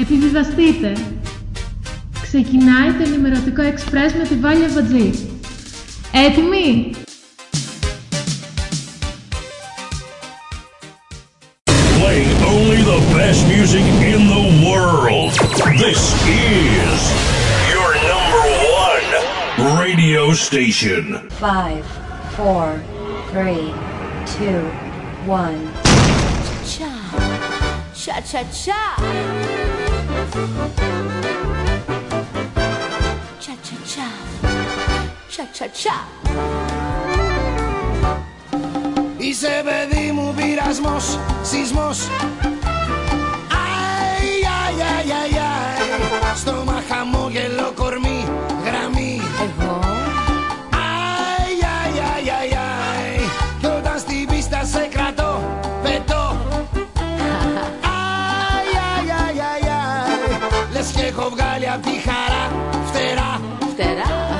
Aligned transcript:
Επιβιβαστείτε! 0.00 0.92
Ξεκινάει 2.22 2.92
το 2.92 3.02
ενημερωτικό 3.02 3.62
εξπρές 3.62 4.12
με 4.12 4.24
τη 4.24 4.34
Βάλια 4.34 4.68
Βατζή. 4.68 5.10
Έτοιμοι! 6.12 6.90
Playing 12.00 12.32
only 12.54 12.80
the 12.92 13.00
best 13.16 13.42
music 13.54 13.86
in 14.14 14.20
the 14.36 14.44
world. 14.68 15.32
This 15.84 16.02
is 16.54 16.98
your 17.72 17.90
number 18.12 18.44
one 18.86 19.06
radio 19.82 20.24
station. 20.46 21.02
Five, 21.46 21.84
four, 22.36 22.66
three, 23.32 23.66
two, 24.36 24.60
one. 25.40 25.60
Cha, 26.72 26.92
cha, 28.02 28.16
cha, 28.30 28.40
cha. 28.62 29.67
Cha, 33.44 33.54
cha, 33.66 33.76
cha. 33.92 34.06
Cha, 35.34 35.44
cha, 35.56 35.66
cha. 35.82 35.96
Είσαι 39.18 39.62
παιδί 39.64 40.12
μου 40.12 40.34
πειρασμός, 40.36 41.18
σεισμός 41.42 41.98
Αι, 42.00 42.10
αι, 44.42 44.78
αι, 44.78 45.10
αι, 45.10 45.38
αι 46.32 46.36
Στόμα 46.36 46.82
χαμόγελο 46.88 47.57
φτερά 63.78 64.02
Φτερά. 64.02 64.38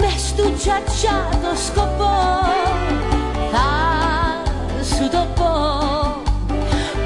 Μες 0.00 0.34
του 0.36 0.54
τσατσά 0.58 1.28
το 1.42 1.56
σκοπό 1.66 2.14
Θα 3.52 3.68
σου 4.94 5.08
το 5.10 5.26
πω 5.34 5.52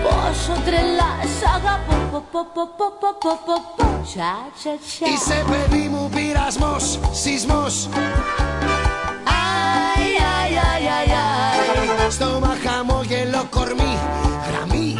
Πόσο 0.02 0.60
τρελά 0.64 1.12
σ' 1.38 1.46
αγαπώ 1.56 1.94
πο, 2.12 2.24
πο, 2.32 2.46
πο, 2.54 2.68
πο, 2.76 2.92
πο, 3.00 3.08
πο, 3.20 3.38
πο, 3.46 3.60
πο. 3.76 3.84
Τσα, 4.02 4.48
τσα, 4.54 4.70
τσα. 4.86 5.06
Είσαι 5.12 5.44
παιδί 5.48 5.88
μου 5.88 6.10
πειρασμός, 6.14 6.98
σεισμός 7.12 7.88
Στόμα 12.10 12.56
χαμόγελο 12.64 13.46
κορμί, 13.50 13.98
γραμμή 14.46 14.98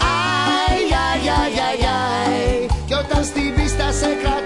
Αι, 0.00 0.76
αι, 0.90 1.06
αι, 1.26 1.40
αι, 1.58 1.70
αι. 1.82 2.66
Κι 2.86 2.94
όταν 2.94 3.24
στην 3.24 3.54
πίστα 3.54 3.92
σε 3.92 4.06
κρατώ, 4.22 4.37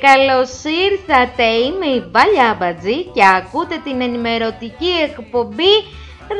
Καλώς 0.00 0.62
ήρθατε! 0.64 1.42
Είμαι 1.42 1.86
η 1.86 2.10
Βάλια 2.10 2.50
Αμπατζή 2.50 3.04
και 3.04 3.22
ακούτε 3.36 3.80
την 3.84 4.00
ενημερωτική 4.00 4.90
εκπομπή 5.02 5.74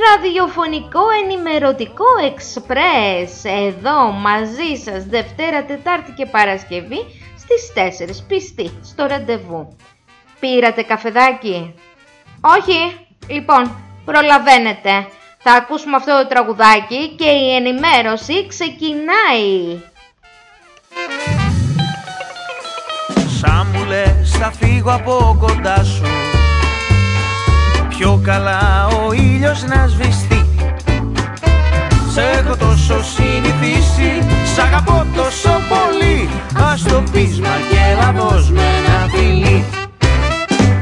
Ραδιοφωνικό 0.02 1.00
Ενημερωτικό 1.24 2.04
Εξπρές 2.24 3.44
Εδώ 3.44 4.10
μαζί 4.10 4.74
σας 4.84 5.04
Δευτέρα, 5.04 5.64
Τετάρτη 5.64 6.12
και 6.12 6.26
Παρασκευή 6.26 7.04
στις 7.38 7.72
4 8.20 8.24
πιστή 8.28 8.70
στο 8.82 9.06
ραντεβού 9.06 9.76
Πήρατε 10.41 10.82
καφεδάκι; 10.82 11.74
Όχι; 12.41 13.06
Λοιπόν, 13.28 13.76
προλαβαίνετε 14.04 15.06
θα 15.38 15.52
ακούσουμε 15.52 15.96
αυτό 15.96 16.18
το 16.22 16.26
τραγουδάκι 16.26 17.08
και 17.08 17.30
η 17.30 17.54
ενημέρωση 17.54 18.46
ξεκινάει. 18.46 19.80
Λες 23.92 24.30
θα 24.30 24.53
φύγω 24.60 24.91
από 24.91 25.36
κοντά 25.41 25.84
σου. 25.84 26.03
Πιο 27.88 28.20
καλά 28.25 28.86
ο 28.86 29.12
ήλιος 29.12 29.64
να 29.64 29.86
σβηστεί. 29.86 30.47
Σ' 32.12 32.16
έχω 32.16 32.56
τόσο 32.56 33.03
συνηθίσει 33.03 34.22
Σ' 34.54 34.59
αγαπώ 34.59 35.06
τόσο 35.16 35.50
πολύ. 35.72 36.28
Ας 36.72 36.83
το 36.83 37.03
πεις 37.12 37.41
μα 37.41 37.54
και 37.71 37.78
έλα 37.91 38.12
δώσ' 38.12 38.50
με 38.50 38.62
ένα 38.62 39.09
φιλί. 39.12 39.65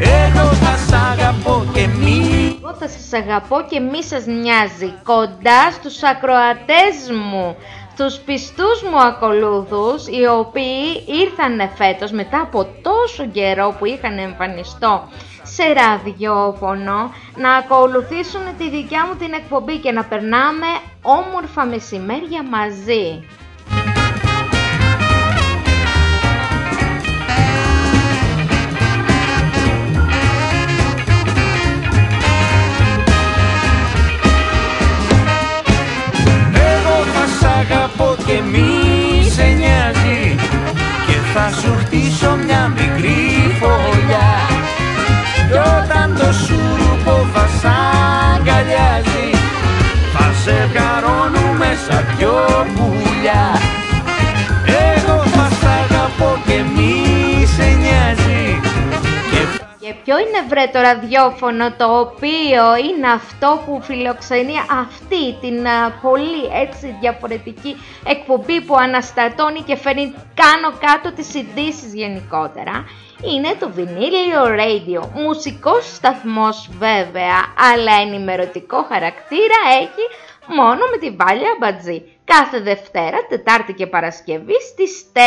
Εγώ 0.01 0.49
θα 0.53 0.77
σ' 0.87 0.93
αγαπώ 1.13 1.65
και 1.73 1.87
μη. 2.01 2.59
Εγώ 2.63 2.75
θα 2.81 2.89
σας 2.89 3.13
αγαπώ 3.13 3.57
και 3.71 3.81
μη 3.81 4.03
σας 4.05 4.25
νοιάζει. 4.27 4.91
Κοντά 5.03 5.63
στους 5.77 6.03
ακροατές 6.03 6.95
μου, 7.31 7.57
στους 8.01 8.19
πιστούς 8.19 8.83
μου 8.83 8.99
ακολούθους 9.01 10.07
οι 10.07 10.27
οποίοι 10.27 11.05
ήρθαν 11.07 11.71
φέτος 11.75 12.11
μετά 12.11 12.41
από 12.41 12.67
τόσο 12.83 13.27
καιρό 13.27 13.75
που 13.79 13.85
είχαν 13.85 14.19
εμφανιστώ 14.19 15.09
σε 15.43 15.63
ραδιόφωνο 15.73 17.13
να 17.37 17.55
ακολουθήσουν 17.57 18.41
τη 18.59 18.71
δικιά 18.71 19.07
μου 19.07 19.15
την 19.17 19.33
εκπομπή 19.33 19.79
και 19.79 19.93
να 19.93 20.05
περνάμε 20.05 20.67
όμορφα 21.03 21.65
μεσημέρια 21.67 22.43
μαζί. 22.43 23.25
και 38.31 38.43
μη 38.51 39.31
σε 39.31 39.43
νοιάζει. 39.43 40.35
Και 41.07 41.19
θα 41.35 41.51
σου 41.61 41.77
χτίσω 41.79 42.37
μια 42.45 42.69
μικρή 42.69 43.55
φωλιά. 43.59 44.33
Όταν 45.79 46.17
το 46.19 46.33
σου 46.33 46.61
βασά 47.33 47.90
είναι 60.19 60.47
βρε 60.49 60.67
το 60.73 60.81
ραδιόφωνο 60.81 61.73
το 61.73 61.99
οποίο 61.99 62.77
είναι 62.77 63.13
αυτό 63.13 63.63
που 63.67 63.83
φιλοξενεί 63.83 64.55
αυτή 64.83 65.35
την 65.41 65.67
πολύ 66.03 66.45
έτσι 66.63 66.97
διαφορετική 67.01 67.77
εκπομπή 68.07 68.61
που 68.61 68.77
αναστατώνει 68.77 69.61
και 69.61 69.77
φέρνει 69.77 70.15
κάνω 70.35 70.73
κάτω 70.81 71.13
τις 71.13 71.35
ειδήσεις 71.35 71.95
γενικότερα 71.95 72.85
είναι 73.23 73.55
το 73.59 73.73
Vinyl 73.77 74.61
Radio, 74.61 75.09
μουσικός 75.15 75.95
σταθμός 75.95 76.71
βέβαια, 76.79 77.55
αλλά 77.73 77.93
ενημερωτικό 78.01 78.83
χαρακτήρα 78.83 79.59
έχει 79.81 80.05
μόνο 80.47 80.81
με 80.91 80.99
τη 80.99 81.11
Βάλια 81.11 81.57
Μπατζή, 81.59 82.03
κάθε 82.25 82.61
Δευτέρα, 82.61 83.27
Τετάρτη 83.29 83.73
και 83.73 83.87
Παρασκευή 83.87 84.61
στις 84.61 85.05
4. 85.13 85.19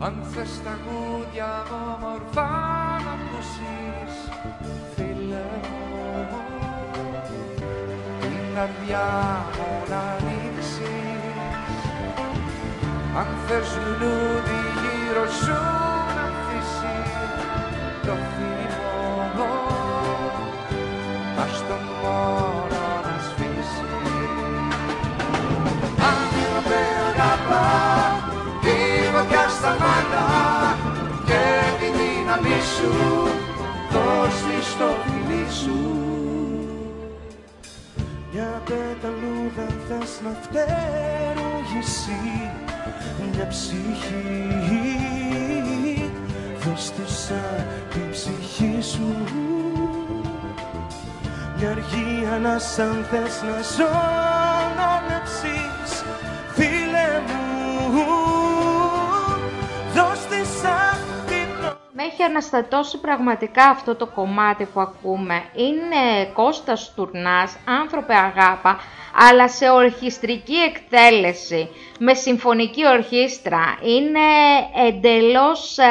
Αν 0.00 0.22
θες 0.22 0.60
τραγούδια 0.62 1.62
όμορφα 1.72 2.48
να 3.04 3.12
ακούσεις 3.18 4.14
φίλε 4.94 5.46
μου 5.62 6.26
την 8.20 8.54
καρδιά 8.54 9.08
μου 9.56 9.82
να 9.90 9.98
ανοίξεις. 9.98 11.08
Αν 13.16 13.26
θες 13.46 13.68
λουλούδι 13.76 14.60
γύρω 14.80 15.26
σου 15.42 15.58
να 16.14 16.24
αφήσεις 16.30 17.12
το 18.06 18.14
θυμό 18.34 19.52
ας 21.38 21.64
τον 21.68 21.82
μόνο 22.02 22.47
δύναμη 32.42 32.62
σου 32.62 32.90
δώσ' 33.90 34.42
τη 34.42 34.64
στο 34.64 34.88
φιλί 35.04 35.46
σου. 35.62 35.78
Μια 38.32 38.62
πεταλούδα 38.64 39.66
θες 39.88 40.20
να 40.24 40.32
φτερουγήσει 40.42 42.20
μια 43.32 43.46
ψυχή. 43.46 44.46
Δώσ' 46.64 46.90
τη 46.90 47.12
σαν 47.12 47.66
την 47.90 48.10
ψυχή 48.10 48.78
σου. 48.80 49.14
Μια 51.56 51.70
αργή 51.70 52.28
ανάσα 52.34 52.82
αν 52.82 53.06
θες 53.10 53.42
να 53.42 53.62
ζώνονεψεις 53.76 54.37
έχει 62.20 62.30
αναστατώσει 62.30 62.98
πραγματικά 62.98 63.64
αυτό 63.64 63.94
το 63.94 64.06
κομμάτι 64.06 64.64
που 64.64 64.80
ακούμε. 64.80 65.42
Είναι 65.54 66.30
Κώστας 66.32 66.92
Τουρνάς, 66.96 67.56
άνθρωπε 67.82 68.14
αγάπα, 68.14 68.78
αλλά 69.28 69.48
σε 69.48 69.70
ορχιστρική 69.70 70.54
εκτέλεση, 70.54 71.68
με 71.98 72.14
συμφωνική 72.14 72.86
ορχήστρα. 72.86 73.78
Είναι 73.82 74.26
εντελώς, 74.88 75.78
ε, 75.78 75.84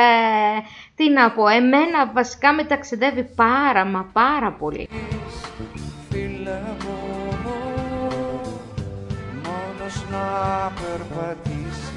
τι 0.95 1.09
να 1.09 1.31
πω, 1.31 1.47
εμένα 1.47 2.11
βασικά 2.13 2.53
με 2.53 2.63
ταξιδεύει 2.63 3.23
πάρα 3.35 3.85
μα 3.85 4.09
πάρα 4.13 4.51
πολύ. 4.51 4.89
φίλε 6.09 6.61
μου 6.83 6.97
μόνος 9.43 10.03
να 10.11 10.71
περπατήσεις 10.81 11.87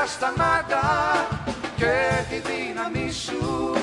φωτιά 0.00 0.12
σταμάτα 0.16 0.86
και 1.76 1.94
τη 2.28 2.36
δύναμη 2.50 3.12
σου. 3.12 3.74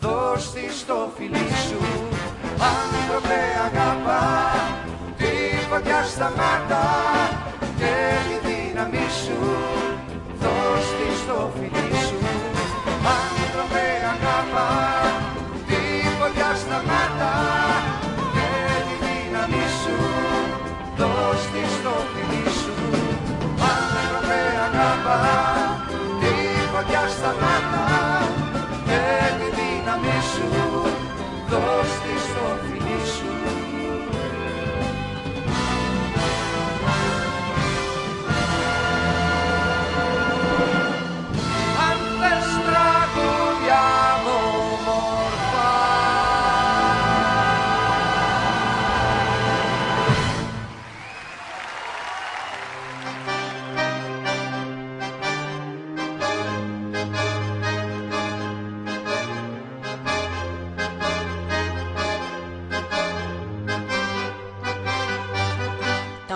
Δώσ' 0.00 0.52
τη 0.52 0.72
στο 0.78 1.12
φιλί 1.16 1.48
σου. 1.68 1.80
Άνθρωπε 2.80 3.40
αγάπα 3.66 4.20
τη 5.16 5.32
φωτιά 5.70 6.02
σταμάτα 6.02 6.84
και 7.78 7.94
τη 8.28 8.48
δύναμη 8.48 9.06
σου. 9.24 9.38
Δώσ' 10.40 10.92
τη 10.98 11.08
στο 11.22 11.52
φιλί 11.54 11.90
σου. 12.06 12.18
Άνθρωπε 13.18 13.80
αγάπα 13.80 13.91
φωτιά 27.22 27.51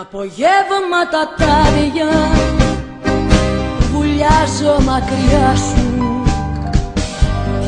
απογεύματα 0.09 1.21
τα 1.39 1.53
άδεια 1.67 2.11
βουλιάζω 3.93 4.75
μακριά 4.85 5.55
σου. 5.57 6.23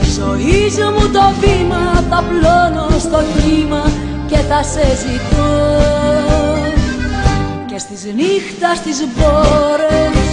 Τη 0.00 0.10
ζωή 0.10 0.90
μου 0.94 1.08
το 1.12 1.24
βήμα 1.40 2.04
τα 2.10 2.24
πλώνω 2.28 2.88
στο 2.98 3.20
κλίμα 3.34 3.82
και 4.26 4.36
θα 4.36 4.62
σε 4.62 4.86
ζητώ. 5.02 5.50
Και 7.66 7.78
στις 7.78 8.04
νύχτα 8.04 8.74
στις 8.74 8.98
μπόρες 9.14 10.28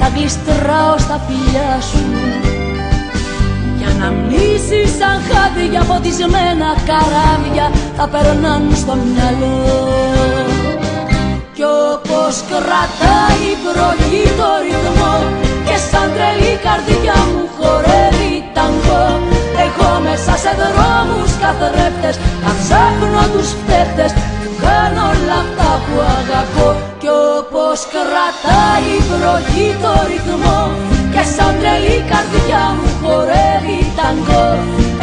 θα 0.00 0.08
γλιστράω 0.14 0.98
στα 0.98 1.20
φιλιά 1.26 1.80
σου. 1.80 2.04
Για 3.78 3.90
να 3.98 4.10
μνήσεις 4.10 4.90
σαν 4.98 5.20
χάδια 5.28 5.82
φωτισμένα 5.82 6.68
καράβια 6.86 7.70
θα 7.96 8.08
περνάν 8.08 8.70
στο 8.74 8.94
μυαλό. 8.94 10.29
κι 10.29 10.29
όπως 12.30 12.44
κρατάει 12.52 13.42
η 13.52 13.54
βροχή 13.64 14.24
το 14.38 14.50
ρυθμό 14.64 15.14
και 15.66 15.76
σαν 15.88 16.06
τρελή 16.14 16.54
καρδιά 16.66 17.18
μου 17.30 17.44
χορεύει 17.56 18.34
ταγκό. 18.56 19.06
Εγώ 19.64 19.90
μέσα 20.06 20.34
σε 20.42 20.52
δρόμους 20.60 21.30
καθρέφτες 21.42 22.16
να 22.44 22.50
ψάχνω 22.60 23.22
τους 23.34 23.50
παίχτες 23.66 24.10
που 24.40 24.50
κάνω 24.64 25.02
όλα 25.12 25.36
αυτά 25.44 25.70
που 25.84 25.94
αγαπώ. 26.18 26.68
Κι 27.00 27.10
όπως 27.36 27.78
κρατάει 27.94 28.88
η 28.98 29.00
βροχή 29.10 29.68
το 29.82 29.92
ρυθμό 30.10 30.60
και 31.12 31.22
σαν 31.34 31.52
τρελή 31.60 31.98
καρδιά 32.12 32.64
μου 32.76 32.88
χορεύει 33.00 33.80
ταγκό. 33.98 34.48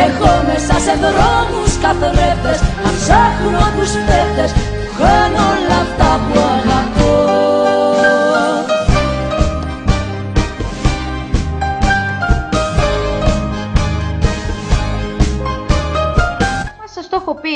Εγώ 0.05 0.31
μέσα 0.47 0.75
σε 0.85 0.93
δρόμους 1.03 1.71
καθρέφτες 1.83 2.59
να 2.83 2.89
ψάχνω 2.97 3.63
τους 3.75 3.91
παίχτες 4.07 4.49
που 4.75 4.85
κάνω 4.99 5.41
όλα 5.53 5.77
αυτά 5.85 6.11
που 6.25 6.46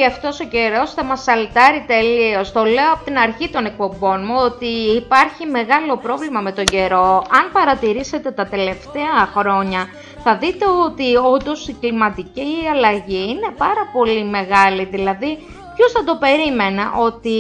έχω 0.02 0.10
πει 0.10 0.28
αυτός 0.28 0.40
ο 0.40 0.44
καιρός 0.44 0.94
θα 0.94 1.04
μας 1.04 1.24
σαλτάρει 1.24 1.84
τελείως. 1.88 2.52
Το 2.52 2.64
λέω 2.64 2.92
από 2.94 3.04
την 3.04 3.18
αρχή 3.18 3.50
των 3.50 3.66
εκπομπών 3.66 4.26
μου 4.26 4.36
ότι 4.44 4.66
υπάρχει 4.96 5.46
μεγάλο 5.46 5.98
πρόβλημα 5.98 6.40
με 6.42 6.52
τον 6.52 6.66
καιρό. 6.66 7.24
Αν 7.30 7.52
παρατηρήσετε 7.52 8.32
τα 8.32 8.46
τελευταία 8.48 9.18
χρόνια 9.36 9.88
θα 10.24 10.38
δείτε 10.38 10.66
ότι 10.86 11.16
όντως 11.16 11.68
η 11.68 11.74
κλιματική 11.80 12.52
αλλαγή 12.74 13.26
είναι 13.30 13.50
πάρα 13.58 13.90
πολύ 13.94 14.24
μεγάλη. 14.24 14.86
Δηλαδή 14.86 15.38
ποιος 15.76 15.92
θα 15.92 16.04
το 16.04 16.16
περίμενα 16.16 16.94
ότι 17.00 17.40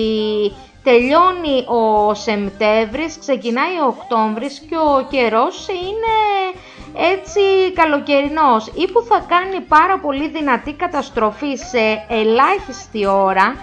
τελειώνει 0.83 1.57
ο 1.67 2.13
Σεπτέμβρης, 2.13 3.17
ξεκινάει 3.19 3.75
ο 3.83 3.95
Οκτώβρης 3.95 4.59
και 4.69 4.75
ο 4.75 5.07
καιρός 5.09 5.67
είναι 5.67 6.15
έτσι 7.13 7.41
καλοκαιρινός 7.71 8.67
ή 8.67 8.91
που 8.91 9.01
θα 9.09 9.25
κάνει 9.27 9.59
πάρα 9.59 9.99
πολύ 9.99 10.27
δυνατή 10.29 10.73
καταστροφή 10.73 11.55
σε 11.55 12.05
ελάχιστη 12.09 13.05
ώρα 13.05 13.55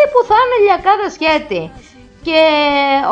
ή 0.00 0.02
που 0.12 0.20
θα 0.28 0.34
είναι 0.42 0.58
λιακάδα 0.64 1.10
σχέτη. 1.10 1.70
Και 2.22 2.42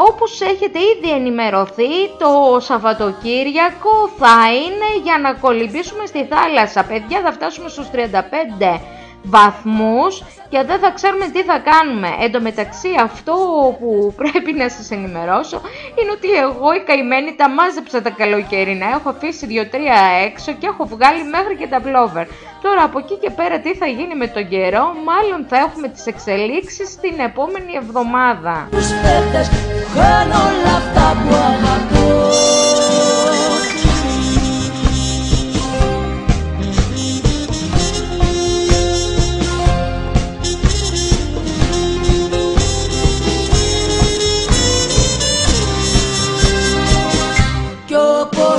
όπως 0.08 0.40
έχετε 0.40 0.78
ήδη 0.78 1.10
ενημερωθεί, 1.10 1.92
το 2.18 2.60
Σαββατοκύριακο 2.60 4.08
θα 4.18 4.54
είναι 4.54 5.02
για 5.02 5.18
να 5.18 5.34
κολυμπήσουμε 5.34 6.06
στη 6.06 6.24
θάλασσα. 6.24 6.84
Παιδιά, 6.84 7.20
θα 7.20 7.32
φτάσουμε 7.32 7.68
στους 7.68 7.88
35 7.90 8.80
βαθμούς 9.22 10.22
και 10.48 10.62
δεν 10.66 10.78
θα 10.78 10.90
ξέρουμε 10.90 11.26
τι 11.28 11.42
θα 11.42 11.58
κάνουμε. 11.58 12.08
Εν 12.20 12.32
τω 12.32 12.40
μεταξύ 12.40 12.88
αυτό 13.00 13.34
που 13.80 14.12
πρέπει 14.16 14.52
να 14.52 14.68
σας 14.68 14.90
ενημερώσω 14.90 15.60
είναι 15.98 16.10
ότι 16.10 16.30
εγώ 16.32 16.72
η 16.72 16.82
καημένη 16.86 17.34
τα 17.36 17.48
μάζεψα 17.48 18.02
τα 18.02 18.10
καλοκαίρινα. 18.10 18.86
Έχω 18.86 19.08
αφήσει 19.08 19.46
2-3 19.50 19.76
έξω 20.26 20.52
και 20.52 20.66
έχω 20.66 20.84
βγάλει 20.86 21.24
μέχρι 21.24 21.56
και 21.56 21.66
τα 21.66 21.80
bloover. 21.84 22.26
Τώρα 22.62 22.82
από 22.82 22.98
εκεί 22.98 23.16
και 23.22 23.30
πέρα 23.30 23.58
τι 23.58 23.74
θα 23.74 23.86
γίνει 23.86 24.14
με 24.14 24.26
τον 24.26 24.48
καιρό, 24.48 24.84
μάλλον 25.08 25.46
θα 25.48 25.56
έχουμε 25.56 25.88
τις 25.88 26.06
εξελίξεις 26.06 26.96
την 27.00 27.18
επόμενη 27.18 27.72
εβδομάδα. 27.76 28.68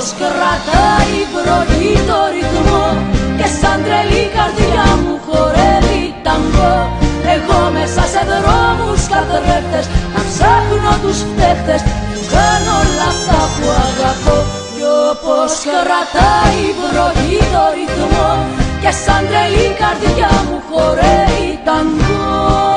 Πως 0.00 0.14
κρατάει 0.22 1.18
βροχή 1.34 1.94
το 2.08 2.18
ρυθμό 2.34 2.86
και 3.38 3.48
σαν 3.58 3.78
τρελή 3.84 4.24
καρδιά 4.36 4.86
μου 5.02 5.14
χορεύει 5.26 6.04
ταγκό 6.26 6.76
εγώ 7.34 7.60
μέσα 7.76 8.02
σε 8.12 8.22
δρόμους 8.30 9.02
καθρέφτες 9.12 9.86
να 10.14 10.20
ψάχνω 10.28 10.92
τους 11.02 11.18
φταίχτες 11.28 11.80
που 12.10 12.20
κάνω 12.32 12.72
όλα 12.82 13.06
αυτά 13.14 13.40
που 13.54 13.66
αγαπώ. 13.86 14.38
Κι 14.74 14.84
όπως 15.10 15.52
κρατάει 15.66 16.64
βροχή 16.80 17.40
το 17.54 17.64
ρυθμό 17.76 18.30
και 18.82 18.90
σαν 19.02 19.22
τρελή 19.28 19.68
καρδιά 19.80 20.32
μου 20.46 20.58
χορεύει 20.68 21.50
ταγκό 21.66 22.69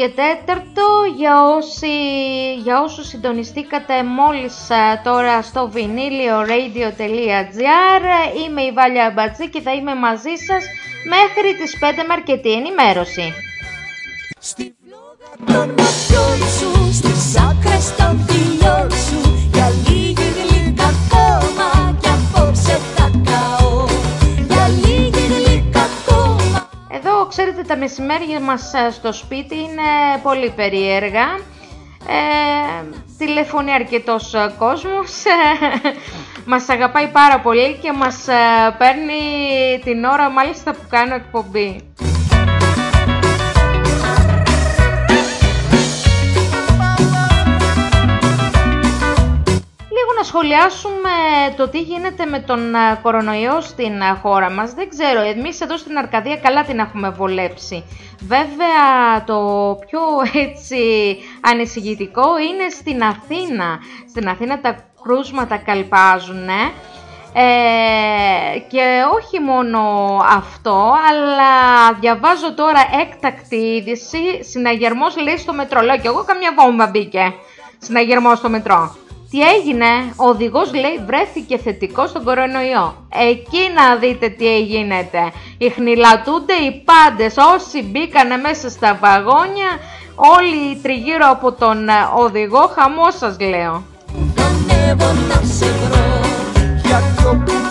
και 0.00 0.08
τέταρτο 0.08 0.86
για, 1.16 1.34
όσοι, 1.56 1.94
για 2.62 2.82
όσους 2.82 3.08
συντονιστήκατε 3.08 4.04
μόλις 4.04 4.70
ε, 4.70 5.00
τώρα 5.04 5.42
στο 5.42 5.70
vinylioradio.gr 5.74 8.02
είμαι 8.44 8.62
η 8.62 8.72
Βάλια 8.72 9.12
Μπατζή 9.14 9.48
και 9.48 9.60
θα 9.60 9.72
είμαι 9.72 9.94
μαζί 9.94 10.34
σας 10.48 10.64
μέχρι 11.14 11.56
τις 11.58 11.78
5 11.80 11.84
με 12.06 12.12
αρκετή 12.12 12.52
ενημέρωση. 12.52 13.32
Στη 14.38 14.74
των 15.46 15.68
ματιών 15.68 16.38
σου, 16.58 16.92
στις 16.92 17.36
άκρες 17.36 17.96
των 17.96 18.26
σου, 18.90 19.48
για 19.52 19.72
ξέρετε 27.30 27.62
τα 27.62 27.76
μεσημέρια 27.76 28.40
μας 28.40 28.72
ε, 28.74 28.90
στο 28.90 29.12
σπίτι 29.12 29.54
είναι 29.54 30.18
πολύ 30.22 30.50
περίεργα. 30.50 31.26
Ε, 32.08 32.84
τηλεφωνεί 33.18 33.72
αρκετός 33.72 34.34
ε, 34.34 34.54
κόσμος, 34.58 35.24
ε, 35.24 35.90
μας 36.44 36.68
αγαπάει 36.68 37.08
πάρα 37.08 37.40
πολύ 37.40 37.78
και 37.82 37.92
μας 37.92 38.24
παίρνει 38.78 39.20
την 39.84 40.04
ώρα 40.04 40.30
μάλιστα 40.30 40.72
που 40.72 40.82
κάνω 40.88 41.14
εκπομπή. 41.14 41.92
Να 50.20 50.26
σχολιάσουμε 50.26 51.10
το 51.56 51.68
τι 51.68 51.80
γίνεται 51.80 52.26
με 52.26 52.38
τον 52.38 52.60
κορονοϊό 53.02 53.60
στην 53.60 53.92
χώρα 54.22 54.50
μας. 54.50 54.72
Δεν 54.72 54.88
ξέρω, 54.88 55.20
εμείς 55.20 55.60
εδώ 55.60 55.76
στην 55.76 55.98
Αρκαδία 55.98 56.36
καλά 56.36 56.64
την 56.64 56.78
έχουμε 56.78 57.10
βολέψει. 57.10 57.84
Βέβαια 58.20 59.24
το 59.26 59.38
πιο 59.86 60.00
έτσι 60.46 60.82
ανησυχητικό 61.40 62.38
είναι 62.38 62.68
στην 62.68 63.02
Αθήνα. 63.02 63.78
Στην 64.08 64.28
Αθήνα 64.28 64.60
τα 64.60 64.84
κρούσματα 65.02 65.56
καλπάζουν 65.56 66.48
ε, 67.32 68.58
και 68.68 69.02
όχι 69.20 69.40
μόνο 69.40 69.80
αυτό, 70.28 70.94
αλλά 71.10 71.52
διαβάζω 72.00 72.54
τώρα 72.54 72.80
έκτακτη 73.00 73.56
είδηση, 73.56 74.44
συναγερμός 74.44 75.16
λέει 75.16 75.36
στο 75.36 75.52
μετρό. 75.52 75.80
Λέω 75.80 75.96
και 75.96 76.08
εγώ 76.08 76.24
καμιά 76.24 76.52
βόμβα 76.58 76.86
μπήκε 76.86 77.34
συναγερμός 77.78 78.38
στο 78.38 78.48
μετρό. 78.48 78.99
Τι 79.30 79.40
έγινε, 79.40 79.86
ο 80.16 80.28
οδηγός 80.28 80.74
λέει 80.74 81.00
βρέθηκε 81.06 81.58
θετικός 81.58 82.10
στον 82.10 82.24
κορονοϊό. 82.24 82.94
Εκεί 83.30 83.62
να 83.74 83.96
δείτε 83.96 84.28
τι 84.28 84.60
γίνεται. 84.60 85.32
Ιχνηλατούνται 85.58 86.52
οι 86.52 86.82
πάντες, 86.84 87.34
όσοι 87.54 87.82
μπήκανε 87.82 88.36
μέσα 88.36 88.70
στα 88.70 88.98
βαγόνια, 89.00 89.70
όλοι 90.16 90.76
τριγύρω 90.82 91.26
από 91.30 91.52
τον 91.52 91.88
ε, 91.88 91.92
οδηγό, 92.16 92.70
χαμός 92.74 93.16
σας 93.16 93.36
λέω. 93.40 93.82
Ανέβω 94.46 95.12
να 95.28 95.40
σε 95.46 95.70
για 96.82 97.00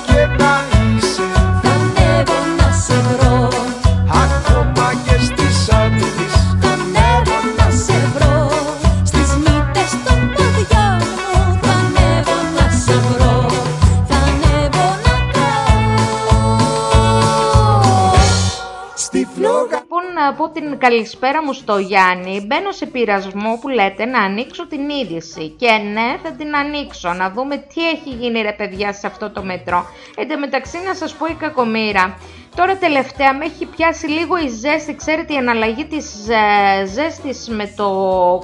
και 0.05 0.43
να 0.43 0.63
είσαι. 0.97 1.21
Ανέβω 1.63 2.39
να 2.57 2.71
σε 2.71 2.93
βρω. 2.93 3.38
Πω 20.37 20.49
την 20.49 20.77
καλησπέρα 20.77 21.43
μου 21.43 21.53
στο 21.53 21.77
Γιάννη. 21.77 22.45
Μπαίνω 22.47 22.71
σε 22.71 22.85
πειρασμό 22.85 23.57
που 23.61 23.67
λέτε 23.69 24.05
να 24.05 24.19
ανοίξω 24.19 24.67
την 24.67 24.89
είδηση. 24.89 25.49
Και 25.49 25.71
ναι, 25.93 26.17
θα 26.23 26.31
την 26.31 26.55
ανοίξω. 26.55 27.13
Να 27.13 27.29
δούμε 27.31 27.57
τι 27.57 27.89
έχει 27.89 28.09
γίνει 28.09 28.41
ρε 28.41 28.53
παιδιά 28.53 28.93
σε 28.93 29.07
αυτό 29.07 29.29
το 29.29 29.43
μετρό. 29.43 29.85
Εν 30.15 30.27
τω 30.27 30.39
μεταξύ 30.39 30.77
να 30.87 30.93
σας 30.93 31.13
πω 31.13 31.25
η 31.25 31.33
κακομήρα. 31.33 32.17
Τώρα 32.55 32.77
τελευταία 32.77 33.33
με 33.33 33.45
έχει 33.45 33.65
πιάσει 33.65 34.07
λίγο 34.07 34.37
η 34.37 34.47
ζέστη, 34.47 34.95
ξέρετε 34.95 35.33
η 35.33 35.37
αναλλαγή 35.37 35.85
της 35.85 36.29
ε, 36.29 36.85
ζέστης 36.85 37.49
με 37.49 37.73
το 37.75 37.89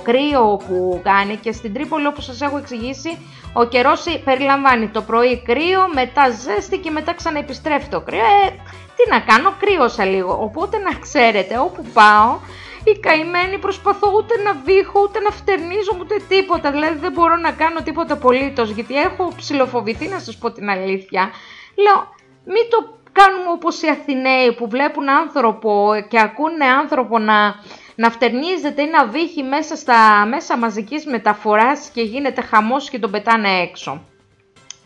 κρύο 0.03 0.61
που 0.67 1.01
κάνει 1.03 1.35
και 1.35 1.51
στην 1.51 1.73
Τρίπολη 1.73 2.07
όπως 2.07 2.25
σας 2.25 2.41
έχω 2.41 2.57
εξηγήσει 2.57 3.17
ο 3.57 3.63
καιρός 3.63 4.03
περιλαμβάνει 4.23 4.87
το 4.87 5.01
πρωί 5.01 5.41
κρύο, 5.45 5.81
μετά 5.93 6.29
ζέστη 6.29 6.77
και 6.77 6.91
μετά 6.91 7.13
ξαναεπιστρέφει 7.13 7.87
το 7.87 8.01
κρύο. 8.01 8.19
Ε, 8.19 8.49
τι 8.95 9.09
να 9.09 9.19
κάνω, 9.19 9.53
κρύωσα 9.59 10.05
λίγο. 10.05 10.37
Οπότε 10.41 10.77
να 10.77 10.99
ξέρετε, 10.99 11.57
όπου 11.57 11.85
πάω, 11.93 12.39
η 12.83 12.99
καημένη 12.99 13.57
προσπαθώ 13.57 14.11
ούτε 14.15 14.41
να 14.41 14.53
βήχω, 14.65 15.01
ούτε 15.01 15.19
να 15.19 15.29
φτερνίζω, 15.29 15.97
ούτε 15.99 16.15
τίποτα. 16.29 16.71
Δηλαδή 16.71 16.97
δεν 16.97 17.11
μπορώ 17.11 17.35
να 17.35 17.51
κάνω 17.51 17.81
τίποτα 17.81 18.13
απολύτως, 18.13 18.69
γιατί 18.69 18.95
έχω 18.95 19.33
ψηλοφοβηθεί 19.37 20.07
να 20.07 20.19
σας 20.19 20.37
πω 20.37 20.51
την 20.51 20.69
αλήθεια. 20.69 21.29
Λέω, 21.75 21.97
μην 22.45 22.65
το 22.69 22.97
κάνουμε 23.11 23.49
όπως 23.49 23.81
οι 23.81 23.87
Αθηναίοι 23.87 24.53
που 24.53 24.69
βλέπουν 24.69 25.09
άνθρωπο 25.09 25.91
και 26.09 26.19
ακούνε 26.19 26.65
άνθρωπο 26.65 27.19
να, 27.19 27.55
να 27.95 28.09
φτερνίζεται 28.09 28.81
ή 28.81 28.89
να 28.89 29.07
βύχει 29.07 29.43
μέσα 29.43 29.75
στα 29.75 30.25
μέσα 30.25 30.57
μαζικής 30.57 31.05
μεταφοράς 31.05 31.89
και 31.93 32.01
γίνεται 32.01 32.41
χαμός 32.41 32.89
και 32.89 32.99
τον 32.99 33.11
πετάνε 33.11 33.49
έξω. 33.49 34.03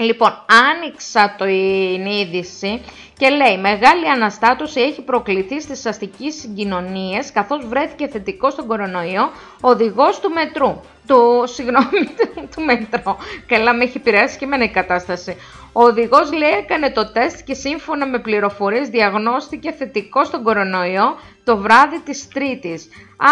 Λοιπόν, 0.01 0.46
άνοιξα 0.72 1.36
το 1.38 1.46
είδηση 1.48 2.82
και 3.18 3.29
λέει 3.29 3.58
«Μεγάλη 3.58 4.10
αναστάτωση 4.10 4.82
έχει 4.82 5.01
προκληθεί 5.01 5.62
στις 5.62 5.86
αστικές 5.86 6.36
συγκοινωνίες 6.36 7.32
καθώς 7.32 7.65
βρέθηκε 7.68 8.08
θετικός 8.08 8.53
στον 8.53 8.68
κορονοϊό 8.68 9.32
οδηγός 9.62 10.20
του 10.20 10.29
μετρού». 10.29 10.82
Του, 11.08 11.44
συγγνώμη, 11.53 12.06
του, 12.18 12.48
του 12.56 12.62
μετρό. 12.62 13.18
Καλά, 13.48 13.74
με 13.74 13.84
έχει 13.84 13.98
επηρεάσει 13.98 14.38
και 14.38 14.46
εμένα 14.46 14.63
η 14.63 14.70
κατάσταση. 14.70 15.36
Ο 15.74 15.84
οδηγός 15.84 16.32
λέει 16.32 16.50
έκανε 16.50 16.91
το 16.91 17.12
τεστ 17.12 17.39
και 17.44 17.53
σύμφωνα 17.53 18.08
με 18.08 18.20
πληροφορίες 18.20 18.88
διαγνώστηκε 18.88 19.72
θετικός 19.72 20.27
στον 20.27 20.44
κορονοϊό 20.44 21.18
το 21.44 21.58
βράδυ 21.58 22.00
της 22.00 22.27
Τρίτης. 22.27 22.88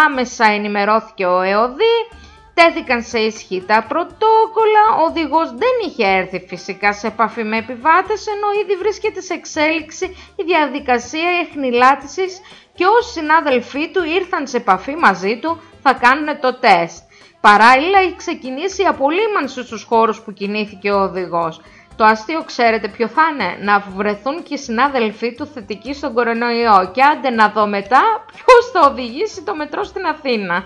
Άμεσα 0.06 0.44
ενημερώθηκε 0.44 1.26
ο 1.26 1.40
ΕΟΔΗ 1.40 2.08
Τέθηκαν 2.58 3.02
σε 3.02 3.18
ισχύ 3.18 3.64
τα 3.66 3.84
πρωτόκολλα, 3.88 4.84
ο 5.00 5.04
οδηγός 5.04 5.48
δεν 5.50 5.74
είχε 5.86 6.06
έρθει 6.06 6.44
φυσικά 6.48 6.92
σε 6.92 7.06
επαφή 7.06 7.44
με 7.44 7.56
επιβάτες, 7.56 8.26
ενώ 8.26 8.48
ήδη 8.62 8.76
βρίσκεται 8.76 9.20
σε 9.20 9.34
εξέλιξη 9.34 10.04
η 10.36 10.42
διαδικασία 10.46 11.30
εχνηλάτησης 11.42 12.40
και 12.74 12.84
όσοι 12.84 13.10
συνάδελφοί 13.10 13.90
του 13.90 14.04
ήρθαν 14.04 14.46
σε 14.46 14.56
επαφή 14.56 14.94
μαζί 14.96 15.38
του 15.38 15.60
θα 15.82 15.92
κάνουν 15.94 16.40
το 16.40 16.54
τεστ. 16.54 17.02
Παράλληλα 17.40 17.98
έχει 17.98 18.16
ξεκινήσει 18.16 18.82
η 18.82 18.86
απολύμανση 18.86 19.62
στους 19.64 19.82
χώρους 19.82 20.20
που 20.20 20.32
κινήθηκε 20.32 20.90
ο 20.90 21.00
οδηγός. 21.00 21.60
Το 21.96 22.04
αστείο 22.04 22.42
ξέρετε 22.44 22.88
ποιο 22.88 23.08
θα 23.08 23.22
είναι, 23.32 23.56
να 23.60 23.84
βρεθούν 23.96 24.42
και 24.42 24.54
οι 24.54 24.58
συνάδελφοί 24.58 25.34
του 25.34 25.46
θετικοί 25.46 25.94
στον 25.94 26.14
κορονοϊό 26.14 26.90
και 26.94 27.02
άντε 27.02 27.30
να 27.30 27.48
δω 27.48 27.66
μετά 27.66 28.02
ποιος 28.26 28.70
θα 28.72 28.90
οδηγήσει 28.90 29.42
το 29.42 29.54
μετρό 29.54 29.84
στην 29.84 30.06
Αθήνα. 30.06 30.64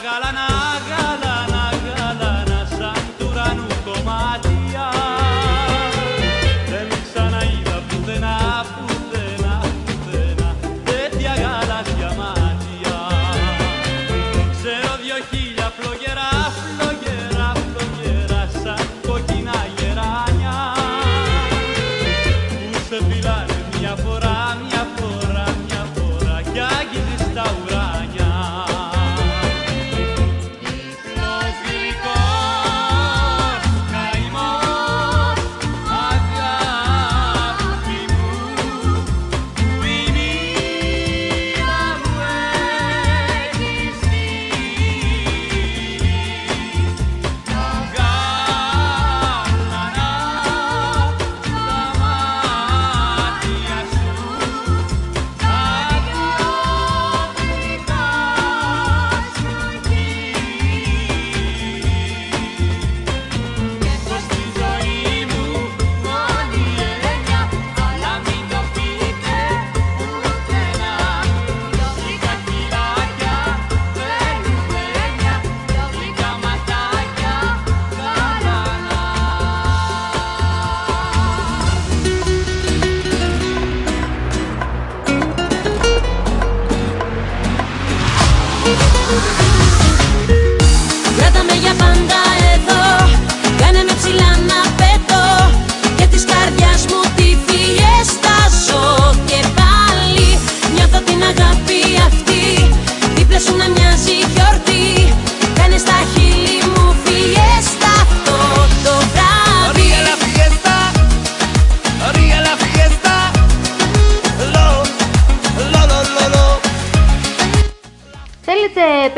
galana. 0.00 0.53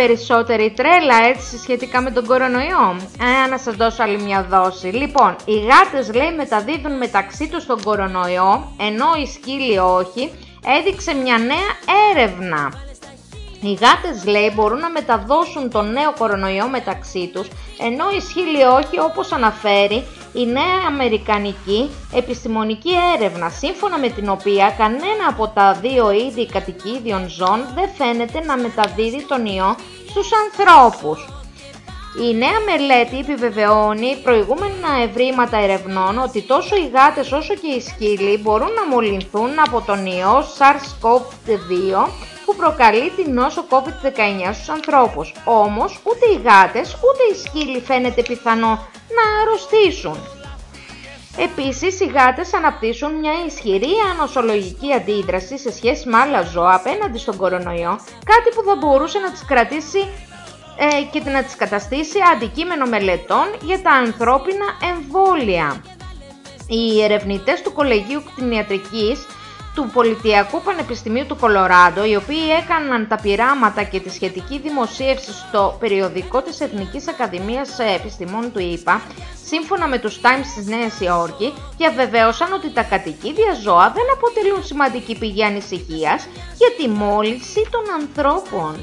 Περισσότερη 0.06 0.72
τρέλα 0.76 1.16
έτσι 1.28 1.58
σχετικά 1.58 2.00
με 2.00 2.10
τον 2.10 2.26
κορονοϊό. 2.26 2.96
Ε, 3.20 3.48
να 3.50 3.58
σας 3.58 3.74
δώσω 3.74 4.02
άλλη 4.02 4.22
μια 4.22 4.46
δόση. 4.50 4.86
Λοιπόν, 4.86 5.36
οι 5.44 5.58
γάτες 5.58 6.14
λέει 6.14 6.32
μεταδίδουν 6.36 6.96
μεταξύ 6.96 7.48
τους 7.48 7.66
τον 7.66 7.82
κορονοϊό, 7.82 8.72
ενώ 8.80 9.06
οι 9.22 9.26
σκύλοι 9.26 9.78
όχι, 9.78 10.30
έδειξε 10.78 11.14
μια 11.14 11.38
νέα 11.38 11.70
έρευνα. 12.10 12.72
Οι 13.60 13.72
γάτες 13.72 14.24
λέει 14.24 14.52
μπορούν 14.54 14.78
να 14.78 14.90
μεταδώσουν 14.90 15.70
τον 15.70 15.92
νέο 15.92 16.12
κορονοϊό 16.18 16.68
μεταξύ 16.68 17.30
τους, 17.32 17.48
ενώ 17.78 18.04
οι 18.16 18.20
σκύλοι 18.20 18.62
όχι 18.62 19.00
όπως 19.00 19.32
αναφέρει 19.32 20.04
η 20.36 20.46
νέα 20.46 20.78
αμερικανική 20.86 21.90
επιστημονική 22.12 22.90
έρευνα, 23.14 23.48
σύμφωνα 23.48 23.98
με 23.98 24.08
την 24.08 24.28
οποία 24.28 24.74
κανένα 24.78 25.24
από 25.28 25.48
τα 25.48 25.78
δύο 25.82 26.10
είδη 26.10 26.46
κατοικίδιων 26.46 27.28
ζώων 27.28 27.60
δεν 27.74 27.88
φαίνεται 27.98 28.40
να 28.40 28.56
μεταδίδει 28.56 29.26
τον 29.26 29.46
ιό 29.46 29.76
στους 30.08 30.30
ανθρώπους. 30.44 31.28
Η 32.28 32.34
νέα 32.34 32.60
μελέτη 32.66 33.18
επιβεβαιώνει 33.18 34.16
προηγούμενα 34.22 34.90
ευρήματα 35.08 35.56
ερευνών 35.56 36.18
ότι 36.18 36.42
τόσο 36.42 36.76
οι 36.76 36.90
γάτες 36.94 37.32
όσο 37.32 37.54
και 37.54 37.66
οι 37.76 37.80
σκύλοι 37.80 38.38
μπορούν 38.38 38.72
να 38.72 38.86
μολυνθούν 38.86 39.50
από 39.66 39.82
τον 39.86 40.06
ιό 40.06 40.44
SARS-CoV-2 40.58 42.08
που 42.46 42.56
προκαλεί 42.56 43.10
την 43.10 43.32
νόσο 43.32 43.64
COVID-19 43.68 44.50
στους 44.52 44.68
ανθρώπους. 44.68 45.32
Όμως 45.44 46.00
ούτε 46.02 46.26
οι 46.26 46.40
γάτες 46.44 46.94
ούτε 46.94 47.22
οι 47.30 47.34
σκύλοι 47.44 47.80
φαίνεται 47.80 48.22
πιθανό 48.22 48.88
να 49.16 49.24
αρρωστήσουν. 49.42 50.16
Επίσης, 51.38 52.00
οι 52.00 52.06
γάτες 52.06 52.54
αναπτύσσουν 52.54 53.14
μια 53.14 53.32
ισχυρή 53.46 53.92
ανοσολογική 54.14 54.92
αντίδραση 54.92 55.58
σε 55.58 55.72
σχέση 55.72 56.08
με 56.08 56.16
άλλα 56.16 56.42
ζώα 56.42 56.74
απέναντι 56.74 57.18
στον 57.18 57.36
κορονοϊό, 57.36 57.98
κάτι 58.24 58.48
που 58.54 58.62
θα 58.66 58.76
μπορούσε 58.76 59.18
να 59.18 59.30
τις 59.30 59.44
κρατήσει 59.44 60.08
ε, 60.78 61.02
και 61.10 61.30
να 61.30 61.42
τις 61.42 61.56
καταστήσει 61.56 62.18
αντικείμενο 62.34 62.86
μελετών 62.86 63.46
για 63.62 63.82
τα 63.82 63.90
ανθρώπινα 63.90 64.66
εμβόλια. 64.92 65.82
Οι 66.68 67.02
ερευνητές 67.02 67.62
του 67.62 67.72
Κολεγίου 67.72 68.22
Κτηνιατρικής 68.24 69.26
του 69.76 69.90
Πολιτιακού 69.92 70.62
Πανεπιστημίου 70.62 71.26
του 71.26 71.36
Κολοράντο, 71.36 72.04
οι 72.04 72.16
οποίοι 72.16 72.44
έκαναν 72.62 73.08
τα 73.08 73.16
πειράματα 73.22 73.82
και 73.82 74.00
τη 74.00 74.10
σχετική 74.10 74.58
δημοσίευση 74.58 75.32
στο 75.32 75.76
περιοδικό 75.80 76.42
της 76.42 76.60
Εθνικής 76.60 77.08
Ακαδημίας 77.08 77.78
Επιστημών 77.78 78.52
του 78.52 78.58
ΙΠΑ, 78.58 79.02
σύμφωνα 79.44 79.88
με 79.88 79.98
τους 79.98 80.20
Times 80.22 80.48
της 80.56 80.66
Νέας 80.66 81.00
Υόρκη, 81.00 81.52
διαβεβαίωσαν 81.76 82.52
ότι 82.52 82.70
τα 82.70 82.82
κατοικίδια 82.82 83.52
ζώα 83.62 83.92
δεν 83.94 84.04
αποτελούν 84.16 84.64
σημαντική 84.64 85.18
πηγή 85.18 85.44
ανησυχίας 85.44 86.26
για 86.56 86.70
τη 86.78 86.88
μόλυνση 86.88 87.68
των 87.70 87.82
ανθρώπων. 88.00 88.74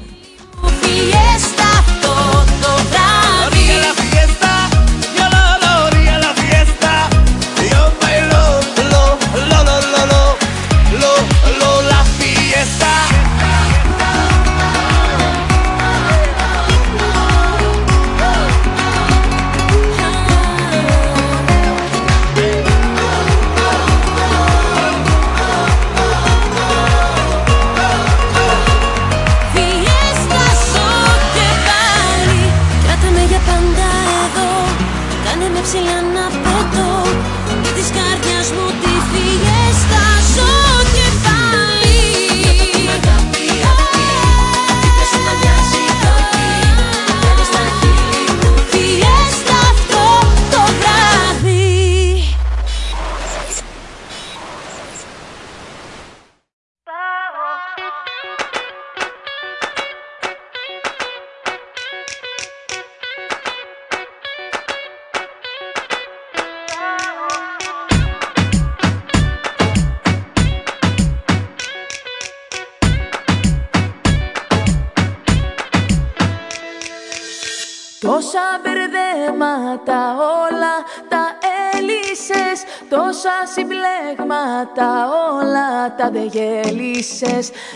Τα 86.04 86.10
δε 86.10 86.26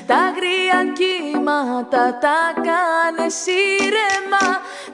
Τα 0.06 0.14
αγρία 0.14 0.92
κύματα 0.98 2.18
τα 2.20 2.40
κάνες 2.66 3.46
ήρεμα. 3.78 4.46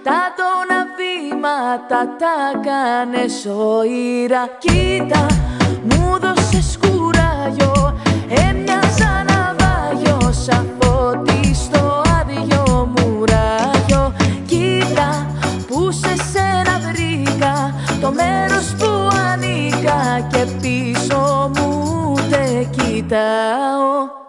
Τα 0.03 0.35
τόνα 0.37 0.87
βήματα 0.97 2.17
τα 2.19 2.61
κάνες 2.67 3.33
σοήρα 3.33 4.49
Κοίτα 4.59 5.27
μου 5.83 6.19
δώσες 6.21 6.79
κουράγιο. 6.81 8.01
Έμοιαζα 8.29 8.84
δεν 22.65 22.71
κοιτάω 22.71 24.24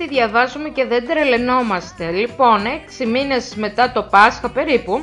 Ε, 0.00 0.04
τι 0.04 0.08
διαβάζουμε 0.08 0.68
και 0.68 0.84
δεν 0.84 1.06
τρελαινόμαστε. 1.06 2.10
Λοιπόν, 2.10 2.60
6 3.00 3.06
μήνες 3.06 3.54
μετά 3.54 3.92
το 3.92 4.02
Πάσχα 4.02 4.50
περίπου, 4.50 5.02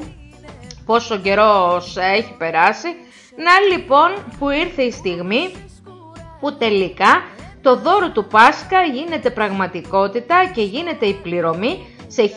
πόσο 0.86 1.18
καιρός 1.18 1.98
έχει 1.98 2.34
περάσει, 2.38 2.88
να 3.36 3.60
λοιπόν 3.72 4.14
που 4.40 4.50
ήρθε 4.50 4.82
η 4.82 4.92
στιγμή 4.92 5.54
που 6.40 6.58
τελικά 6.58 7.24
το 7.62 7.76
δώρο 7.76 8.12
του 8.12 8.28
Πάσχα 8.28 8.82
γίνεται 8.94 9.30
πραγματικότητα 9.30 10.52
και 10.54 10.62
γίνεται 10.62 11.06
η 11.06 11.14
πληρωμή 11.14 11.96
σε 12.08 12.22
1623 12.22 12.32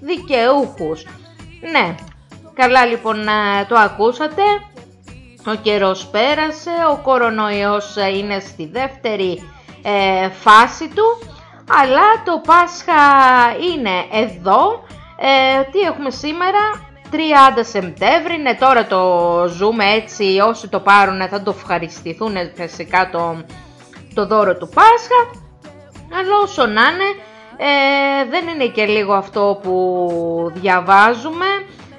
δικαιούχους. 0.00 1.06
Ναι, 1.72 1.94
καλά 2.54 2.86
λοιπόν 2.86 3.24
να 3.24 3.66
το 3.68 3.74
ακούσατε. 3.74 4.42
Ο 5.46 5.54
καιρός 5.62 6.06
πέρασε, 6.06 6.70
ο 6.90 6.96
κορονοϊός 6.96 7.96
είναι 7.96 8.38
στη 8.38 8.66
δεύτερη 8.66 9.42
ε, 9.88 10.28
φάση 10.28 10.88
του, 10.88 11.18
αλλά 11.80 12.22
το 12.24 12.40
Πάσχα 12.46 13.02
είναι 13.72 14.24
εδώ. 14.24 14.84
Ε, 15.20 15.62
τι 15.72 15.78
έχουμε 15.78 16.10
σήμερα, 16.10 16.58
30 17.12 17.16
Σεπτέμβρη, 17.60 18.36
ναι 18.42 18.54
τώρα 18.54 18.86
το 18.86 19.02
ζούμε 19.48 19.84
έτσι, 19.84 20.38
όσοι 20.46 20.68
το 20.68 20.80
πάρουν 20.80 21.28
θα 21.28 21.42
το 21.42 21.54
ευχαριστηθούν 21.56 22.34
φυσικά 22.54 23.10
το, 23.12 23.44
στο 24.10 24.26
δώρο 24.26 24.56
του 24.56 24.68
Πάσχα, 24.74 25.46
αλλά 26.18 26.36
όσο 26.42 26.66
να 26.66 26.82
είναι, 26.82 27.08
ε, 27.56 28.28
δεν 28.30 28.48
είναι 28.48 28.66
και 28.66 28.84
λίγο 28.84 29.12
αυτό 29.12 29.58
που 29.62 30.52
διαβάζουμε, 30.54 31.46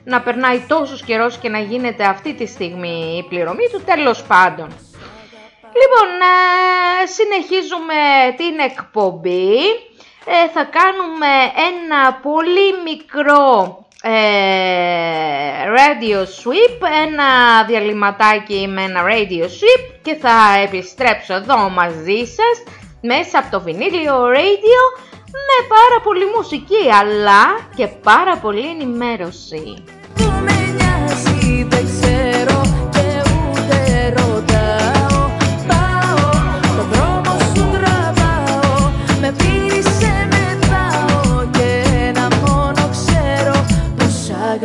να 0.03 0.21
περνάει 0.21 0.65
τόσος 0.67 1.03
καιρός 1.03 1.37
και 1.37 1.49
να 1.49 1.59
γίνεται 1.59 2.03
αυτή 2.03 2.33
τη 2.33 2.45
στιγμή 2.45 3.17
η 3.17 3.27
πληρωμή 3.29 3.67
του, 3.71 3.81
τέλος 3.85 4.23
πάντων. 4.23 4.67
Λοιπόν, 5.79 6.09
ε, 6.21 7.05
συνεχίζουμε 7.17 7.99
την 8.37 8.59
εκπομπή. 8.69 9.55
Ε, 10.25 10.49
θα 10.53 10.63
κάνουμε 10.77 11.31
ένα 11.69 12.13
πολύ 12.13 12.67
μικρό 12.83 13.43
ε, 14.01 14.11
radio 15.77 16.19
sweep, 16.39 16.77
ένα 17.05 17.27
διαλυματάκι 17.67 18.67
με 18.67 18.81
ένα 18.81 19.01
radio 19.11 19.43
sweep 19.43 19.83
και 20.01 20.15
θα 20.15 20.35
επιστρέψω 20.63 21.33
εδώ 21.33 21.69
μαζί 21.69 22.25
σας 22.37 22.55
μέσα 23.01 23.39
από 23.39 23.51
το 23.51 23.61
βινίλιο 23.61 24.15
radio 24.23 24.83
με 25.31 25.57
πάρα 25.75 26.01
πολύ 26.03 26.25
μουσική 26.35 26.91
αλλά 26.99 27.69
και 27.75 27.87
πάρα 27.87 28.37
πολύ 28.37 28.67
ενημέρωση. 28.67 29.83
αγαπάω 30.19 30.19
The 30.19 30.25
moment 30.25 31.28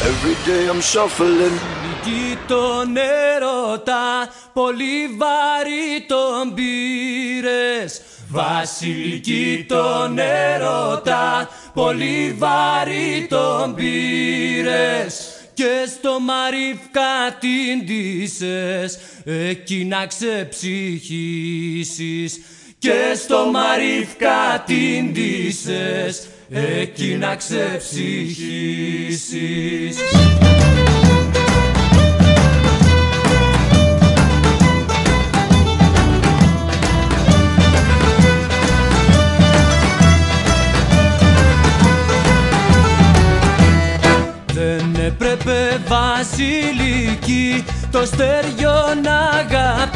Every 0.00 0.36
day 0.46 0.68
I'm 0.68 0.80
shuffling. 0.80 1.58
Κι 2.02 2.38
τον 2.46 2.96
έρωτα 2.96 4.32
πολύ 4.52 5.06
βαρύ 5.16 6.06
τον 6.06 6.54
πήρες. 6.54 8.00
Βασιλική 8.28 9.64
τον 9.68 10.18
έρωτα 10.18 11.48
πολύ 11.74 12.36
βαρύ 12.38 13.26
τον 13.28 13.74
πήρες. 13.74 15.32
Και 15.54 15.88
στο 15.98 16.20
μαρίφκα 16.20 17.36
την 17.40 17.84
ντύσες 17.84 18.98
εκεί 19.24 19.84
να 19.84 20.06
ξεψυχήσεις. 20.06 22.40
Και 22.78 23.14
στο 23.14 23.50
μαρίφκα 23.52 24.62
την 24.66 25.12
ντύσες 25.12 26.28
εκεί 26.50 27.16
να 27.16 27.36
ξεψυχήσεις. 27.36 29.96
Δεν 44.52 44.96
έπρεπε 45.06 45.80
βασιλική 45.88 47.64
το 47.90 48.06
στεριό 48.06 48.94
να 49.02 49.18
αγαπήσεις 49.18 49.88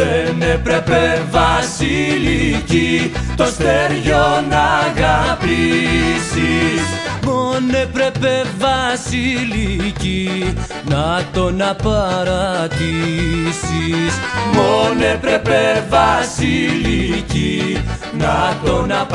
Δεν 0.00 0.42
έπρεπε 0.42 1.22
βασιλική 1.30 3.12
το 3.36 3.44
στεριό 3.44 4.44
να 4.48 4.62
αγαπήσεις. 4.90 6.82
Μόνο 7.24 7.78
έπρεπε 7.82 8.44
βασιλική 8.58 10.54
να 10.88 11.22
το 11.32 11.50
να 11.50 11.74
παρατήσεις 11.74 13.00
Μόνο 14.54 15.04
έπρεπε 15.12 15.86
βασιλική 15.88 17.82
να 18.18 18.56
το 18.64 18.86
να 18.86 19.06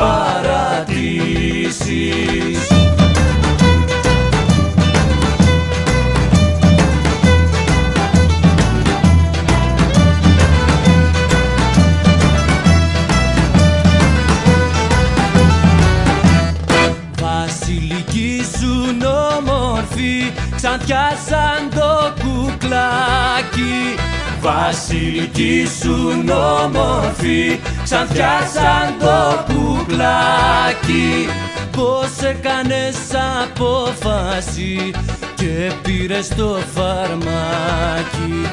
όμορφη 19.38 20.32
Ξανθιά 20.56 21.12
σαν 21.28 21.70
το 21.74 22.22
κουκλάκι. 22.22 23.94
Βασιλική 24.40 25.66
σου 25.80 26.24
όμορφη 26.64 27.60
Ξανθιά 27.84 28.38
σαν 28.54 28.94
το 28.98 29.44
κουκλάκι. 29.52 31.28
Πώς 31.76 32.28
έκανες 32.28 32.96
απόφαση 33.42 34.90
και 35.34 35.72
πήρες 35.82 36.28
το 36.28 36.58
φαρμάκι; 36.74 38.46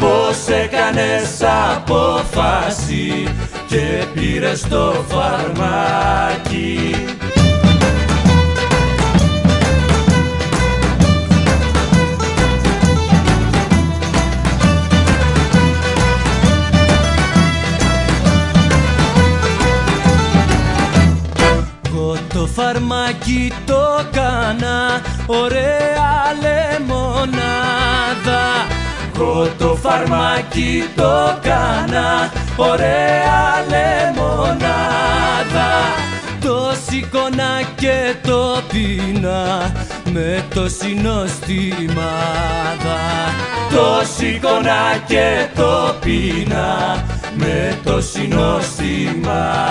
Πώς 0.00 0.48
έκανες 0.48 1.42
απόφαση 1.74 3.34
και 3.66 4.04
πήρες 4.14 4.62
το 4.68 5.04
φαρμάκι; 5.08 6.94
Το 22.42 22.48
φαρμάκι 22.48 23.52
το 23.66 24.04
κάνα 24.12 25.00
ωραία 25.26 26.34
λεμονάδα. 26.42 28.42
Εγώ 29.14 29.48
το 29.58 29.78
φαρμάκι 29.82 30.84
το 30.96 31.38
κάνα 31.42 32.32
ωραία 32.56 33.64
λεμονάδα. 33.68 35.70
Το 36.40 36.72
σηκώνα 36.88 37.62
και 37.76 38.14
το 38.22 38.62
πίνα 38.72 39.72
με 40.12 40.44
το 40.54 40.68
συνοστιμάδα. 40.68 42.98
Το 43.70 44.02
σηκώνα 44.16 44.96
και 45.06 45.46
το 45.54 45.94
πίνα 46.00 47.04
με 47.36 47.78
το 47.84 48.00
συνοστιμάδα 48.00 49.61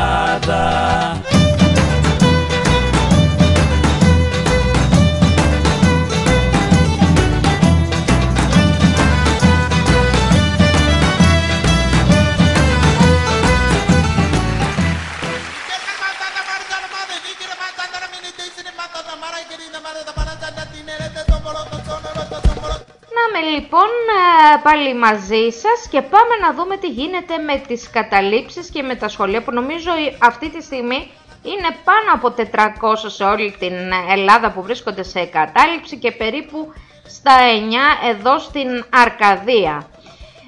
πάλι 24.82 24.96
μαζί 24.96 25.50
σας 25.50 25.88
και 25.90 26.02
πάμε 26.02 26.36
να 26.42 26.54
δούμε 26.54 26.78
τι 26.78 26.88
γίνεται 26.88 27.38
με 27.38 27.62
τις 27.68 27.90
καταλήψεις 27.90 28.70
και 28.70 28.82
με 28.82 28.96
τα 28.96 29.08
σχολεία 29.08 29.42
που 29.42 29.52
νομίζω 29.54 29.92
η- 29.98 30.18
αυτή 30.22 30.50
τη 30.50 30.62
στιγμή 30.64 31.12
είναι 31.44 31.76
πάνω 31.84 32.10
από 32.14 32.32
400 32.32 33.10
σε 33.10 33.24
όλη 33.24 33.56
την 33.60 33.74
Ελλάδα 34.12 34.52
που 34.52 34.62
βρίσκονται 34.62 35.04
σε 35.04 35.26
κατάληψη 35.26 35.98
και 35.98 36.12
περίπου 36.12 36.74
στα 37.08 37.32
9 37.40 38.08
εδώ 38.10 38.40
στην 38.40 38.86
Αρκαδία. 38.90 39.88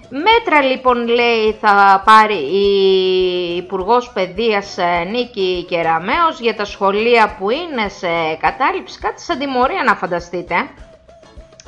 Μέτρα 0.10 0.62
λοιπόν 0.62 1.08
λέει 1.08 1.58
θα 1.62 2.02
πάρει 2.06 2.36
η 2.36 2.68
Υπουργός 3.56 4.12
Παιδείας 4.14 4.78
ε, 4.78 5.04
Νίκη 5.12 5.66
Κεραμέως 5.70 6.40
για 6.40 6.56
τα 6.56 6.66
σχολεία 6.66 7.36
που 7.40 7.50
είναι 7.50 7.88
σε 7.90 8.36
κατάληψη, 8.40 9.00
κάτι 9.00 9.22
σαν 9.22 9.40
τιμωρία 9.40 9.84
να 9.84 9.96
φανταστείτε. 9.96 10.56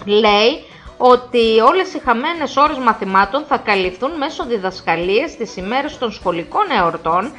Λέει 0.06 0.64
ότι 0.98 1.60
όλες 1.60 1.94
οι 1.94 2.00
χαμένες 2.00 2.56
ώρες 2.56 2.78
μαθημάτων 2.78 3.44
θα 3.48 3.58
καλυφθούν 3.58 4.12
μέσω 4.18 4.46
διδασκαλίες 4.46 5.36
τις 5.36 5.58
ημέρες 5.58 5.98
των 5.98 6.12
σχολικών 6.12 6.66
εορτών, 6.80 7.32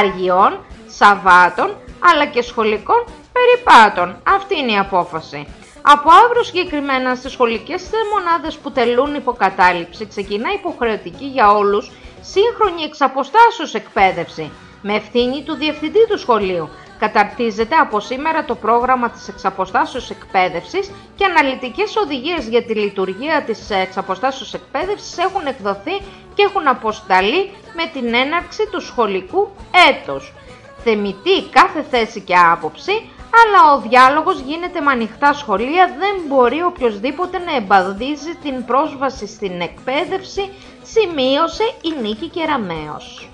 αργιών, 0.00 0.64
Σαββάτων, 0.86 1.76
αλλά 1.98 2.26
και 2.26 2.42
σχολικών 2.42 3.04
περιπάτων. 3.32 4.22
Αυτή 4.26 4.58
είναι 4.58 4.72
η 4.72 4.78
απόφαση. 4.78 5.46
Από 5.82 6.10
αύριο 6.24 6.42
συγκεκριμένα 6.42 7.14
στις 7.14 7.32
σχολικές 7.32 7.90
μονάδες 8.14 8.56
που 8.56 8.70
τελούν 8.70 9.14
υποκατάληψη 9.14 10.06
ξεκινά 10.06 10.52
υποχρεωτική 10.52 11.24
για 11.24 11.50
όλους 11.50 11.90
σύγχρονη 12.20 12.82
εξαποστάσεως 12.82 13.74
εκπαίδευση 13.74 14.50
με 14.82 14.94
ευθύνη 14.94 15.42
του 15.42 15.54
διευθυντή 15.54 16.06
του 16.08 16.18
σχολείου. 16.18 16.68
Καταρτίζεται 16.98 17.76
από 17.76 18.00
σήμερα 18.00 18.44
το 18.44 18.54
πρόγραμμα 18.54 19.10
της 19.10 19.28
εξαποστάσεως 19.28 20.10
εκπαίδευσης 20.10 20.90
και 21.16 21.24
αναλυτικές 21.24 21.96
οδηγίες 21.96 22.48
για 22.48 22.62
τη 22.62 22.74
λειτουργία 22.74 23.42
της 23.42 23.70
εξαποστάσεως 23.70 24.54
εκπαίδευσης 24.54 25.18
έχουν 25.18 25.46
εκδοθεί 25.46 25.96
και 26.34 26.42
έχουν 26.42 26.68
αποσταλεί 26.68 27.50
με 27.74 27.86
την 27.92 28.14
έναρξη 28.14 28.68
του 28.70 28.80
σχολικού 28.80 29.48
έτους. 29.88 30.32
Θεμητή 30.84 31.42
κάθε 31.50 31.84
θέση 31.90 32.20
και 32.20 32.34
άποψη, 32.52 32.92
αλλά 33.40 33.74
ο 33.74 33.80
διάλογος 33.88 34.40
γίνεται 34.40 34.80
με 34.80 34.90
ανοιχτά 34.90 35.32
σχολεία, 35.32 35.94
δεν 35.98 36.14
μπορεί 36.28 36.62
οποιοδήποτε 36.62 37.38
να 37.38 37.56
εμπαδίζει 37.56 38.34
την 38.42 38.64
πρόσβαση 38.64 39.26
στην 39.26 39.60
εκπαίδευση, 39.60 40.50
σημείωσε 40.82 41.64
η 41.82 42.00
Νίκη 42.02 42.28
Κεραμέως. 42.28 43.28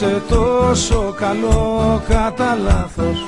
Είσαι 0.00 0.22
τόσο 0.28 1.14
καλό 1.16 2.02
κατά 2.08 2.58
λάθος. 2.64 3.24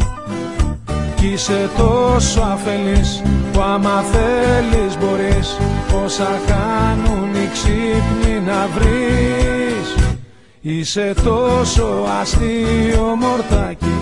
Κι 1.16 1.26
είσαι 1.26 1.70
τόσο 1.76 2.40
αφελής 2.40 3.22
που 3.52 3.60
άμα 3.60 4.04
θέλεις 4.12 4.98
μπορείς 4.98 5.58
Όσα 6.04 6.40
κάνουν 6.46 7.34
οι 7.34 7.48
ξύπνοι 7.52 8.40
να 8.46 8.68
βρεις. 8.74 10.14
Είσαι 10.60 11.14
τόσο 11.24 12.06
αστείο 12.20 13.16
μορτάκι. 13.18 13.96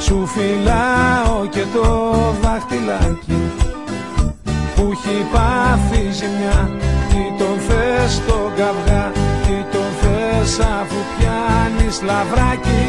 Σου 0.00 0.26
φυλάω 0.26 1.46
και 1.50 1.64
το 1.74 2.14
δάχτυλάκι. 2.42 3.38
Που 4.74 4.90
έχει 4.92 5.26
πάθει 5.32 6.10
ζημιά 6.12 6.70
Τι 7.08 7.44
τον 7.44 7.58
θες 7.58 8.22
τον 8.26 8.52
καυγά 8.56 9.12
Τι 9.46 9.64
τον 9.72 9.90
θες 10.00 10.58
αφού 11.90 11.98
πιάνεις 11.98 12.02
λαβράκι 12.02 12.82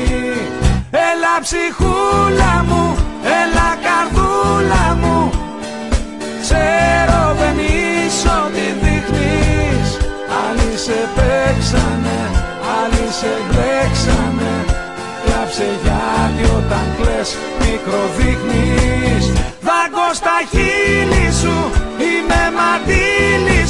Έλα 0.92 1.36
ψυχούλα 1.42 2.66
μου 2.68 2.96
Έλα 3.40 3.70
καρδούλα 3.86 4.86
μου. 5.02 5.32
Ξέρω 6.42 7.22
δεν 7.40 7.56
είσαι 7.66 8.30
ό,τι 8.46 8.66
δείχνεις. 8.82 9.90
Άλλοι 10.42 10.72
σε 10.86 11.00
παίξανε 11.16 12.20
Άλλοι 12.78 13.06
σε 13.20 13.34
μπλέξανε 13.48 14.54
Κλάψε 15.26 15.70
γιατί 15.84 16.44
όταν 16.58 16.86
κλαις 16.98 17.30
μικροδείχνεις. 17.60 19.24
Δάγκω 19.68 20.08
στα 20.14 20.38
χείλη 20.52 21.26
σου 21.42 21.58
Είμαι 22.06 22.42
μαντήλι 22.58 23.61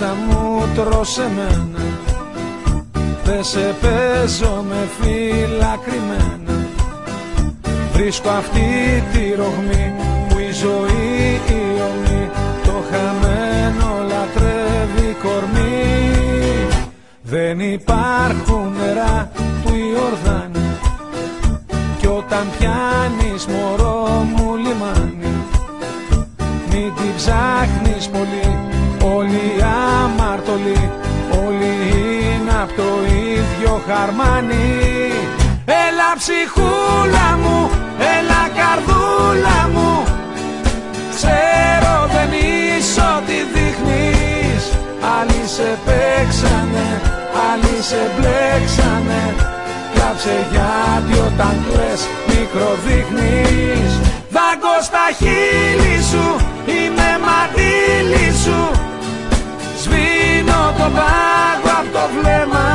μέσα 0.00 0.14
μου 0.14 0.68
τρώσε 0.74 1.22
εμένα. 1.22 1.84
Δε 3.24 3.42
σε 3.42 3.74
παίζω 3.80 4.64
με 4.68 4.88
φύλλα 5.00 5.78
κρυμμένα 5.84 6.66
Βρίσκω 7.92 8.28
αυτή 8.28 9.02
τη 9.12 9.34
ρογμή 9.34 9.94
που 10.28 10.38
η 10.38 10.52
ζωή 10.52 11.40
ιωνεί 11.48 12.30
Το 12.64 12.72
χαμένο 12.90 14.04
λατρεύει 14.08 15.16
κορμί 15.22 16.68
Δεν 17.22 17.60
υπάρχουν 17.60 18.72
νερά 18.78 19.30
του 19.34 19.74
Ιορδάνη. 19.74 20.76
Κι 21.98 22.06
όταν 22.06 22.46
πιάνεις 22.58 23.46
μωρό 23.46 24.26
μου 24.36 24.56
λιμάνι 24.56 25.34
Μην 26.70 26.94
την 26.94 27.14
ψάχνεις 27.16 28.08
πολύ. 28.08 28.69
Είναι 32.80 32.88
απ' 32.88 32.88
το 32.88 33.04
ίδιο 33.14 33.82
χαρμάνι. 33.88 35.12
Έλα 35.64 36.10
ψυχούλα 36.18 37.28
μου, 37.42 37.70
έλα 38.16 38.42
καρδούλα 38.58 39.58
μου. 39.74 40.04
Ξέρω 41.14 41.94
δεν 42.14 42.30
είσαι 42.32 43.00
ό,τι 43.16 43.38
δείχνεις. 43.54 44.62
Άλλοι 45.18 45.42
σε 45.54 45.78
παίξανε, 45.84 46.88
άλλοι 47.48 47.76
σε 47.88 48.02
μπλέξανε. 48.14 49.22
Κλάψε 49.94 50.36
γιατί 50.50 51.14
όταν 51.26 51.54
κλαις 51.66 52.02
μικροδείχνεις. 52.28 53.92
Δάγκω 54.34 54.74
στα 54.82 55.06
χείλη 55.18 56.02
σου, 56.02 56.26
είμαι 56.66 57.10
μαντήλι 57.24 58.32
σου 58.44 58.70
Σβήνω 60.50 60.72
το 60.78 60.86
πάγο 60.96 61.70
απ' 61.80 61.92
το 61.92 62.04
βλέμμα. 62.14 62.68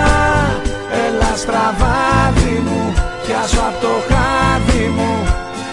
Έλα 1.06 1.32
στραβάδι 1.42 2.56
μου, 2.66 2.94
πιάσω 3.24 3.62
απ' 3.70 3.82
το 3.82 3.94
χάδι 4.08 4.86
μου. 4.96 5.12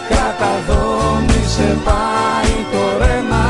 Κράτα 0.08 0.50
εδώ 0.58 0.82
μη 1.26 1.40
σε 1.54 1.68
πάει 1.86 2.54
το 2.72 2.82
ρέμα 3.00 3.41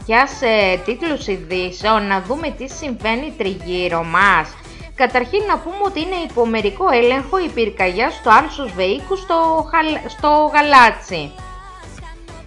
ματιά 0.00 0.26
σε 0.26 0.82
τίτλους 0.84 1.26
ειδήσεων, 1.26 2.06
να 2.06 2.20
δούμε 2.20 2.50
τι 2.50 2.68
συμβαίνει 2.68 3.34
τριγύρω 3.38 4.04
μας. 4.04 4.48
Καταρχήν 4.94 5.42
να 5.48 5.58
πούμε 5.58 5.76
ότι 5.84 6.00
είναι 6.00 6.16
υπομερικό 6.30 6.84
έλεγχο 6.90 7.38
η 7.38 7.48
πυρκαγιά 7.48 8.10
στο 8.10 8.30
Άλσος 8.30 8.72
Βεϊκού 8.72 9.16
στο, 9.16 9.68
Χαλ- 9.70 10.08
στο 10.08 10.50
Γαλάτσι. 10.52 11.32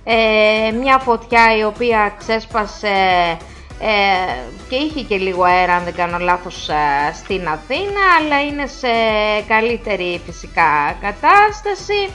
Ε, 0.03 0.71
μια 0.71 0.97
φωτιά 0.99 1.57
η 1.57 1.63
οποία 1.63 2.15
ξέσπασε 2.17 2.87
ε, 3.79 4.33
και 4.69 4.75
είχε 4.75 5.01
και 5.01 5.17
λίγο 5.17 5.43
αέρα 5.43 5.73
αν 5.73 5.83
δεν 5.83 5.93
κάνω 5.93 6.17
λάθος 6.17 6.69
ε, 6.69 7.13
στην 7.13 7.47
Αθήνα 7.47 8.01
αλλά 8.19 8.41
είναι 8.41 8.67
σε 8.67 8.87
καλύτερη 9.47 10.21
φυσικά 10.25 10.97
κατάσταση. 11.01 12.09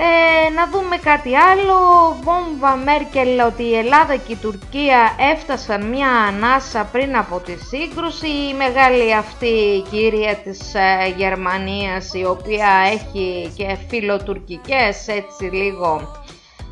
Ε, 0.00 0.50
να 0.50 0.66
δούμε 0.68 0.96
κάτι 0.96 1.36
άλλο. 1.36 1.76
Βόμβα 2.22 2.76
Μέρκελ 2.76 3.40
ότι 3.40 3.62
η 3.62 3.76
Ελλάδα 3.76 4.16
και 4.16 4.32
η 4.32 4.36
Τουρκία 4.36 5.14
έφτασαν 5.32 5.88
μια 5.88 6.10
ανάσα 6.10 6.88
πριν 6.92 7.16
από 7.16 7.40
τη 7.40 7.52
σύγκρουση. 7.56 8.28
Η 8.28 8.54
μεγάλη 8.54 9.14
αυτή 9.14 9.84
κυρία 9.90 10.36
της 10.36 10.74
ε, 10.74 11.14
Γερμανίας 11.16 12.14
η 12.14 12.24
οποία 12.24 12.68
έχει 12.92 13.52
και 13.56 13.76
φιλοτουρκικές 13.88 15.08
έτσι 15.08 15.44
λίγο 15.44 16.18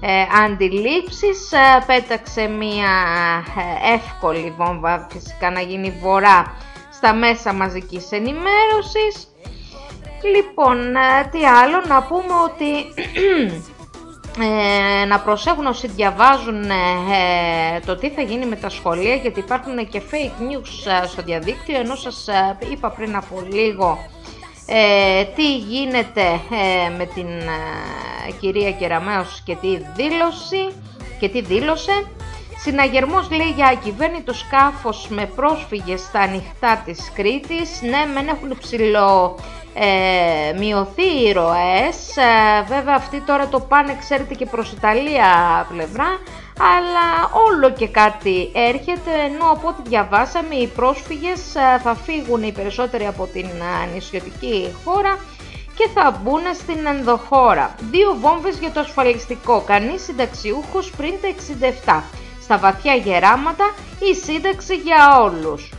ε, 0.01 0.27
αντιλήψεις 0.45 1.53
ε, 1.53 1.85
πέταξε 1.87 2.47
μια 2.47 2.93
ε, 3.57 3.95
εύκολη 3.95 4.55
βόμβα 4.57 5.07
φυσικά 5.11 5.51
να 5.51 5.61
γίνει 5.61 5.91
βορρά 5.91 6.57
στα 6.93 7.14
μέσα 7.14 7.53
μαζικής 7.53 8.11
ενημέρωσης 8.12 9.29
Λοιπόν, 10.35 10.97
ε, 10.97 11.29
τι 11.31 11.47
άλλο, 11.47 11.83
να 11.89 12.03
πούμε 12.03 12.35
ότι 12.45 12.70
ε, 15.03 15.05
να 15.05 15.20
προσέχουν 15.20 15.66
όσοι 15.66 15.87
διαβάζουν 15.87 16.64
ε, 16.64 16.74
ε, 17.77 17.81
το 17.87 17.97
τι 17.97 18.11
θα 18.11 18.22
γίνει 18.22 18.47
με 18.47 18.57
τα 18.57 18.68
σχολεία 18.68 19.14
γιατί 19.14 19.39
υπάρχουν 19.39 19.89
και 19.89 20.03
fake 20.11 20.43
news 20.43 20.91
ε, 21.03 21.07
στο 21.07 21.22
διαδίκτυο 21.22 21.79
ενώ 21.79 21.95
σας 21.95 22.29
ε, 22.29 22.59
είπα 22.70 22.91
πριν 22.91 23.16
από 23.16 23.43
λίγο 23.51 23.99
ε, 24.66 25.24
τι 25.24 25.57
γίνεται 25.57 26.22
ε, 26.31 26.97
με 26.97 27.07
την 27.07 27.29
ε, 27.29 28.33
κυρία 28.41 28.72
Κεραμέως 28.72 29.43
και 29.45 29.55
τι 29.55 29.79
δήλωση 29.97 30.72
και 31.20 31.29
τι 31.29 31.41
δήλωσε 31.41 32.07
Συναγερμός 32.59 33.31
λέει 33.31 33.51
για 33.51 33.66
ακυβέρνητο 33.66 34.33
σκάφος 34.33 35.09
με 35.09 35.27
πρόσφυγες 35.27 36.01
στα 36.01 36.20
ανοιχτά 36.20 36.83
της 36.85 37.12
Κρήτης. 37.14 37.83
Ναι, 37.83 38.12
μεν 38.14 38.29
έχουν 38.29 38.59
ψηλό 38.59 39.39
ε, 39.79 40.59
μειωθεί 40.59 41.22
οι 41.22 41.33
ροές. 41.33 42.16
Ε, 42.16 42.62
βέβαια 42.68 42.95
αυτοί 42.95 43.20
τώρα 43.20 43.49
το 43.49 43.61
πάνε, 43.61 43.97
ξέρετε, 44.01 44.35
και 44.35 44.47
προς 44.47 44.72
Ιταλία 44.72 45.27
πλευρά. 45.72 46.07
Αλλά 46.74 47.31
όλο 47.47 47.70
και 47.70 47.89
κάτι 47.89 48.51
έρχεται, 48.55 49.11
ενώ 49.24 49.51
από 49.51 49.68
ό,τι 49.68 49.89
διαβάσαμε 49.89 50.55
οι 50.55 50.66
πρόσφυγες 50.66 51.55
ε, 51.55 51.81
θα 51.83 51.95
φύγουν 51.95 52.43
οι 52.43 52.53
περισσότεροι 52.53 53.07
από 53.07 53.29
την 53.33 53.47
ε, 53.47 53.93
νησιωτική 53.95 54.74
χώρα 54.85 55.18
και 55.77 55.89
θα 55.95 56.20
μπουν 56.22 56.43
στην 56.55 56.87
ενδοχώρα. 56.87 57.74
Δύο 57.91 58.16
βόμβες 58.20 58.59
για 58.59 58.70
το 58.70 58.81
ασφαλιστικό, 58.81 59.61
κανείς 59.66 60.03
συνταξιούχος 60.03 60.91
πριν 60.91 61.14
τα 61.20 61.29
67. 61.89 62.03
Στα 62.43 62.59
βαθιά 62.59 62.95
γεράματα 62.95 63.74
η 64.11 64.14
σύνταξη 64.14 64.77
για 64.77 65.20
όλους. 65.20 65.70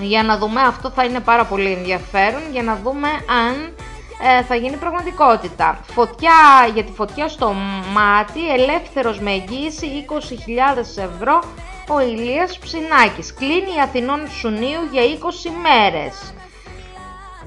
Για 0.00 0.22
να 0.22 0.38
δούμε, 0.38 0.60
αυτό 0.60 0.90
θα 0.90 1.04
είναι 1.04 1.20
πάρα 1.20 1.44
πολύ 1.44 1.72
ενδιαφέρον, 1.72 2.42
για 2.52 2.62
να 2.62 2.78
δούμε 2.82 3.08
αν 3.08 3.74
ε, 4.22 4.42
θα 4.42 4.54
γίνει 4.54 4.76
πραγματικότητα. 4.76 5.80
Φωτιά 5.86 6.32
για 6.74 6.84
τη 6.84 6.92
φωτιά 6.92 7.28
στο 7.28 7.54
μάτι, 7.92 8.50
ελεύθερος 8.52 9.20
με 9.20 9.30
εγγύηση 9.30 10.04
20.000 10.08 10.78
ευρώ, 10.78 11.42
ο 11.88 12.00
Ηλίας 12.00 12.58
Ψινάκης. 12.58 13.34
Κλείνει 13.34 13.74
η 13.76 13.80
Αθηνών 13.82 14.28
Σουνίου 14.28 14.80
για 14.92 15.02
20 15.02 15.50
μέρες. 15.62 16.34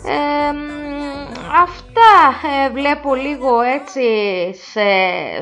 Ε, 0.06 0.52
αυτά 1.52 2.48
ε, 2.66 2.70
βλέπω 2.70 3.16
λίγο 3.16 3.62
έτσι 3.62 4.04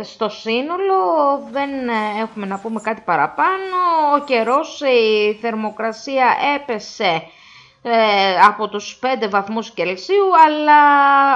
στο 0.03 0.29
σύνολο, 0.29 1.03
δεν 1.51 1.69
ε, 1.89 2.21
έχουμε 2.21 2.45
να 2.45 2.59
πούμε 2.59 2.81
κάτι 2.81 3.01
παραπάνω. 3.05 3.77
Ο 4.15 4.23
καιρός, 4.23 4.81
η 4.81 5.33
θερμοκρασία 5.41 6.35
έπεσε 6.55 7.23
από 8.47 8.67
τους 8.67 8.99
5 9.23 9.29
βαθμούς 9.29 9.71
Κελσίου, 9.71 10.37
αλλά 10.45 10.81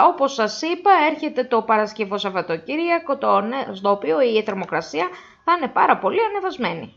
όπως 0.06 0.34
σας 0.34 0.62
είπα 0.62 0.92
έρχεται 1.12 1.44
το 1.44 1.62
Παρασκευό 1.62 2.18
Σαββατοκύριακο, 2.18 3.18
το, 3.18 3.44
στο 3.74 3.92
οποίο 3.92 4.22
η 4.22 4.44
θερμοκρασία 4.44 5.08
θα 5.44 5.54
είναι 5.58 5.68
πάρα 5.68 5.98
πολύ 5.98 6.20
ανεβασμένη. 6.30 6.96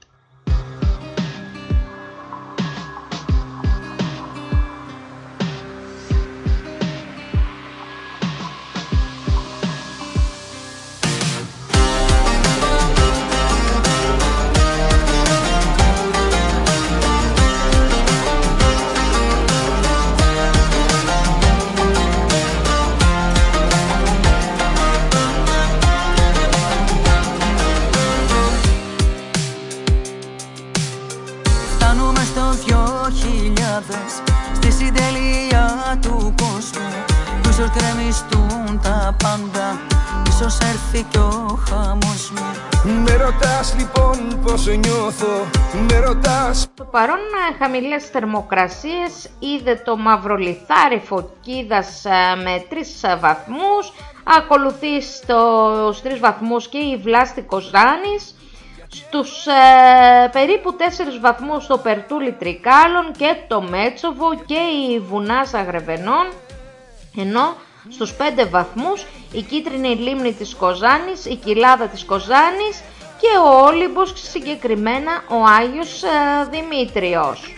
Ίσως 40.94 41.04
έρθει 41.04 41.10
κι 41.10 41.18
ο 41.18 41.58
χαμός 41.68 42.30
μου. 42.30 43.02
Με 43.04 43.16
ρωτάς 43.16 43.74
λοιπόν 43.78 44.40
πως 44.44 44.66
νιώθω. 44.66 45.46
Με 45.88 45.98
ρωτάς. 45.98 46.66
Το 46.74 46.84
παρόν 46.84 47.18
χαμηλές 47.58 48.04
θερμοκρασίες 48.04 49.30
είδε 49.38 49.82
το 49.84 49.96
μαυρολιθάρι 49.96 51.02
φωκίδας 51.04 52.02
με 52.42 52.64
3 52.70 53.18
βαθμούς. 53.20 53.92
Ακολουθεί 54.24 55.02
στους 55.02 56.02
3 56.02 56.18
βαθμούς 56.20 56.68
και 56.68 56.78
η 56.78 56.96
βλάστικος 56.96 57.70
Ζάνης 57.70 58.34
στους 58.88 59.46
ε, 59.46 60.28
περίπου 60.32 60.76
4 60.78 60.82
βαθμούς 61.20 61.66
το 61.66 61.78
Περτούλι 61.78 62.32
Τρικάλων 62.32 63.12
και 63.18 63.36
το 63.48 63.62
Μέτσοβο 63.62 64.34
και 64.46 64.58
η 64.92 64.98
Βουνάς 64.98 65.54
Αγρεβενών. 65.54 66.26
Ενώ 67.16 67.54
στους 67.88 68.14
5 68.18 68.48
βαθμούς 68.50 69.06
η 69.32 69.42
κίτρινη 69.42 69.88
λίμνη 69.88 70.32
της 70.32 70.54
Κοζάνης, 70.54 71.24
η 71.24 71.34
κοιλάδα 71.34 71.86
της 71.86 72.04
Κοζάνης 72.04 72.76
και 73.20 73.38
ο 73.44 73.64
Όλυμπος 73.66 74.12
συγκεκριμένα 74.30 75.12
ο 75.28 75.36
Άγιος 75.60 76.02
ε, 76.02 76.08
Δημήτριος. 76.50 77.54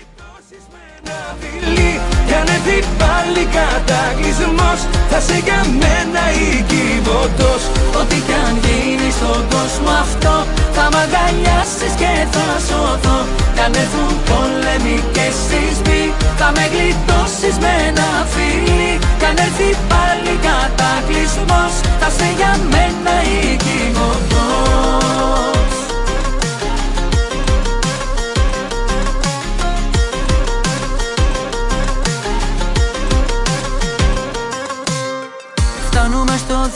Κι 2.27 2.35
αν 2.35 2.49
έρθει 2.57 2.79
πάλι 3.01 3.45
κατακλυσμός 3.57 4.81
Θα 5.11 5.21
σε 5.21 5.39
για 5.45 5.61
μένα 5.81 6.23
οικειβωτός 6.45 7.63
Ό,τι 8.01 8.19
κι 8.27 8.37
αν 8.47 8.55
γίνει 8.65 9.11
στον 9.19 9.43
κόσμο 9.55 9.91
αυτό 10.05 10.35
Θα 10.77 10.85
μ' 10.93 10.99
αγκαλιάσεις 11.05 11.95
και 12.01 12.13
θα 12.35 12.49
σωθώ. 12.67 13.19
Κι 13.55 13.61
αν 13.67 13.75
έρθουν 13.83 14.13
πόλεμοι 14.29 14.97
και 15.15 15.27
σεισμοί 15.45 16.03
Θα 16.39 16.49
με 16.55 16.65
γλιτώσεις 16.73 17.57
με 17.63 17.73
ένα 17.89 18.09
φίλι 18.33 18.74
Κι 19.19 19.25
αν 19.25 19.37
έρθει 19.37 19.77
πάλι 19.89 20.39
κατακλυσμός 20.47 21.75
Θα 22.01 22.11
σε 22.11 22.29
για 22.37 22.59
μένα 22.71 23.15
οικειβωτός 23.23 24.35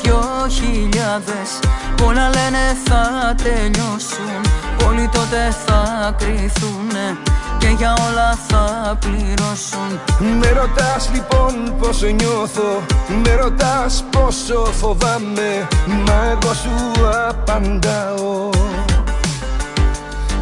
δυο 0.03 0.49
χιλιάδες 0.51 1.59
Πολλά 1.97 2.29
λένε 2.29 2.77
θα 2.85 3.35
τελειώσουν 3.43 4.68
Όλοι 4.99 5.09
τότε 5.09 5.55
θα 5.67 6.15
κρυθούνε 6.19 7.17
και 7.59 7.69
για 7.69 7.93
όλα 7.93 8.39
θα 8.49 8.97
πληρώσουν. 9.01 10.01
Με 10.41 10.51
ρωτάς 10.51 11.11
λοιπόν 11.13 11.77
πως 11.79 12.03
νιώθω 12.03 12.83
Με 13.25 13.35
ρωτάς 13.35 14.05
πόσο 14.11 14.65
φοβάμαι 14.65 15.69
Μα 16.07 16.25
εγώ 16.31 16.55
σου 16.55 17.09
απαντάω 17.29 18.51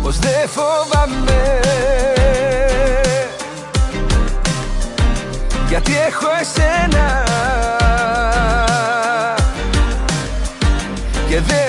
Πως 0.02 0.18
δεν 0.18 0.48
φοβάμαι. 0.48 1.61
Γιατί 5.68 5.92
έχω 5.92 6.26
εσένα 6.40 7.24
και 11.28 11.40
δεν 11.40 11.65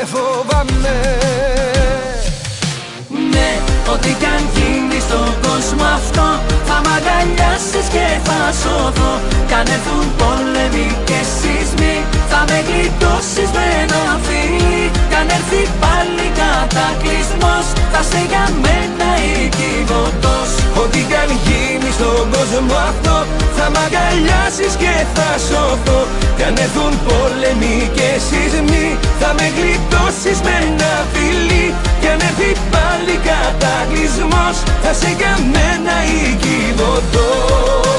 στον 5.07 5.29
κόσμο 5.45 5.85
αυτό. 5.99 6.27
Θα 6.67 6.77
μ' 6.83 6.91
αγκαλιάσεις 6.97 7.87
και 7.95 8.07
θα 8.27 8.39
σωθώ. 8.61 9.13
Κι 9.47 9.55
αν 9.59 9.67
έρθουν 9.75 10.05
πόλεμοι 10.19 10.87
και 11.07 11.19
σεισμοί 11.37 11.95
Θα 12.29 12.39
με 12.49 12.57
γλιτώσεις 12.67 13.49
με 13.57 13.65
ένα 13.83 14.03
φίλι 14.25 14.83
Κι 15.09 15.17
αν 15.21 15.27
έρθει 15.37 15.61
πάλι 15.81 16.27
κατακλυσμός 16.39 17.65
Θα 17.93 18.01
σε 18.09 18.21
για 18.31 18.45
μένα 18.63 19.09
οικειβωτός 19.31 20.49
Ό,τι 20.81 20.99
κι 21.09 21.17
αν 21.23 21.31
γίνει 21.45 21.89
στον 21.97 22.23
κόσμο 22.33 22.75
αυτό 22.89 23.15
Θα 23.57 23.65
μ' 23.73 23.79
αγκαλιάσεις 23.85 24.73
και 24.81 24.93
θα 25.15 25.29
σωθώ. 25.47 25.99
Κι 26.37 26.43
αν 26.47 26.55
έρθουν 26.65 26.93
πόλεμοι 27.07 27.77
και 27.97 28.09
σεισμοί 28.27 28.87
Θα 29.19 29.29
με 29.37 29.47
γλιτώσεις 29.57 30.39
με 30.45 30.53
ένα 30.67 30.93
φιλί. 31.11 31.65
Κι 32.01 32.07
αν 32.13 32.19
έρθει 32.29 32.51
πάλι 32.73 33.15
κατακλυσμός 33.27 34.57
Θα 34.83 34.91
σε 34.99 35.09
για 35.19 35.33
μένα 35.53 35.95
οικειβωτός 36.21 37.97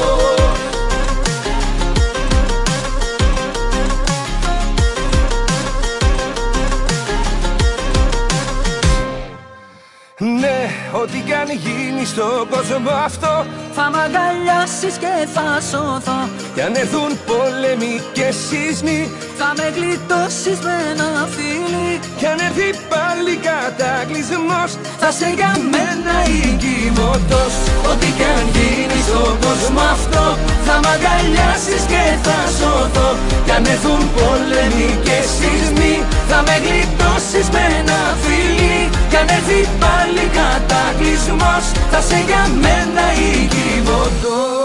ό,τι 11.09 11.21
κι 11.27 11.35
αν 11.43 11.51
γίνει 11.65 12.05
στον 12.13 12.49
κόσμο 12.53 12.91
αυτό 13.09 13.33
Θα 13.77 13.85
μ' 13.93 13.99
αγκαλιάσεις 14.05 14.95
και 15.03 15.15
θα 15.35 15.49
σωθώ. 15.71 16.21
Κι 16.55 16.63
αν 16.67 16.75
έρθουν 16.83 17.11
πόλεμοι 17.29 17.95
και 18.17 18.29
σεισμοί 18.45 19.01
Θα 19.39 19.49
με 19.57 19.67
γλιτώσεις 19.77 20.59
με 20.67 20.75
ένα 20.91 21.11
φίλι. 21.35 21.93
Κι 22.19 22.27
αν 22.33 22.39
έρθει 22.47 22.69
πάλι 22.93 23.35
κατακλυσμός 23.47 24.71
Θα 25.01 25.11
σε 25.19 25.29
για 25.39 25.53
μένα 25.73 26.15
οικειβωτός 26.39 27.55
Ό,τι 27.91 28.09
κι 28.19 28.27
αν 28.37 28.45
γίνει 28.57 28.99
στον 29.09 29.35
κόσμο 29.45 29.83
αυτό 29.97 30.25
Θα 30.67 30.75
μ' 30.83 30.91
αγκαλιάσεις 30.95 31.83
και 31.93 32.05
θα 32.27 32.39
σωθώ. 32.59 33.09
Κι 33.47 33.53
αν 33.57 33.65
έρθουν 33.75 34.03
πόλεμοι 34.17 34.91
και 35.07 35.19
σεισμοί 35.35 35.95
Θα 36.31 36.39
με 36.47 36.57
γλιτώσεις 36.65 37.47
με 37.55 37.63
ένα 37.81 38.01
φίλι 38.23 38.79
Κι 39.09 39.17
αν 39.17 39.29
έρθει 39.29 39.69
πάλι 39.81 40.25
κατακλυσμός. 40.39 41.65
Θα 41.91 42.01
σε 42.01 42.25
για 42.27 42.49
μένα 42.63 43.05
οικειβωτός 43.13 44.58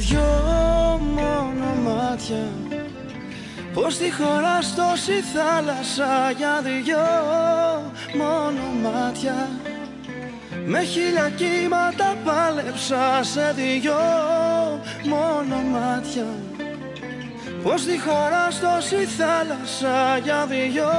δυο 0.00 1.00
μόνο 1.14 1.66
μάτια. 1.84 2.48
Πως 3.74 3.96
τη 3.96 4.12
χώρα 4.12 4.58
τόση 4.76 5.20
θάλασσα 5.34 6.30
για 6.36 6.60
δυο 6.62 7.06
μόνο 8.16 8.62
μάτια. 8.82 9.48
Με 10.66 10.82
χίλια 10.82 11.30
κύματα 11.36 12.16
πάλεψα 12.24 13.22
σε 13.22 13.54
δυο 13.56 14.00
μόνο 15.04 15.56
μάτια. 15.56 16.26
Πως 17.62 17.84
τη 17.84 17.98
χώρα 17.98 18.48
τόση 18.60 19.04
θάλασσα 19.04 20.18
για 20.22 20.46
δυο 20.46 20.92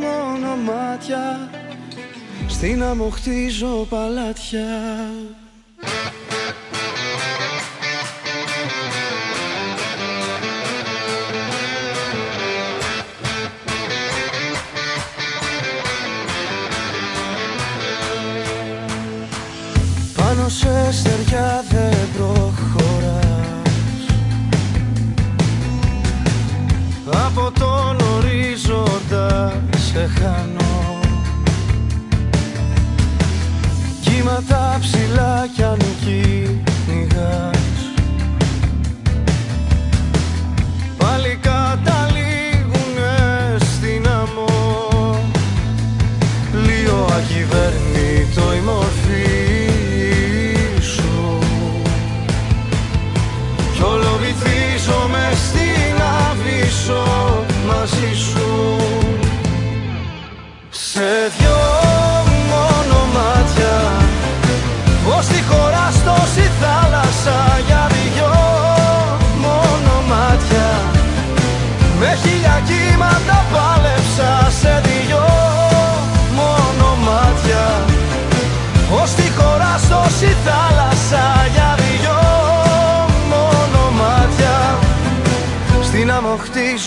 μόνο 0.00 0.46
μονομάτια 0.46 1.50
Στην 2.48 2.82
άμμο 2.82 3.08
χτίζω 3.08 3.86
παλάτια 3.90 4.68
σε 30.20 30.26
χάνω 30.26 30.98
Κύματα 34.00 34.78
ψηλά 34.80 35.46
κι 35.54 35.62
αν 35.62 35.79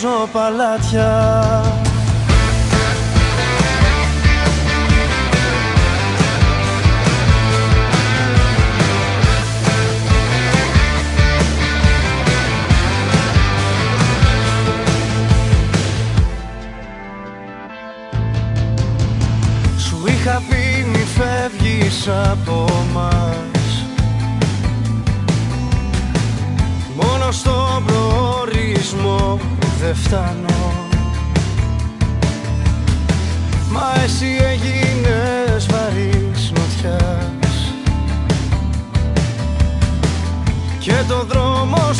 χτίζω 0.03 0.29
παλάτια. 0.31 1.63
Σου 19.77 20.03
είχα 20.07 20.41
πει 20.49 20.85
μη 20.89 21.05
φεύγεις 21.05 22.07
από 22.07 22.65
μας 22.93 23.52
δεν 29.83 29.95
φτάνω. 29.95 30.73
Μα 33.71 33.93
εσύ 34.03 34.25
έγινες 34.25 35.65
βαρύς 35.65 36.51
νοτιάς 36.51 37.73
Και 40.79 40.93
το 41.07 41.23
δρόμο 41.23 41.93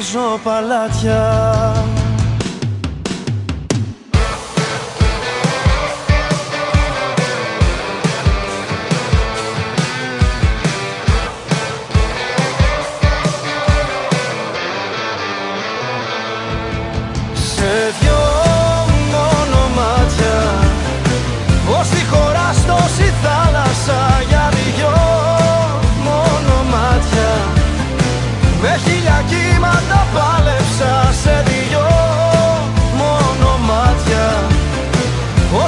χτίζω 0.00 0.40
παλάτια 0.42 2.07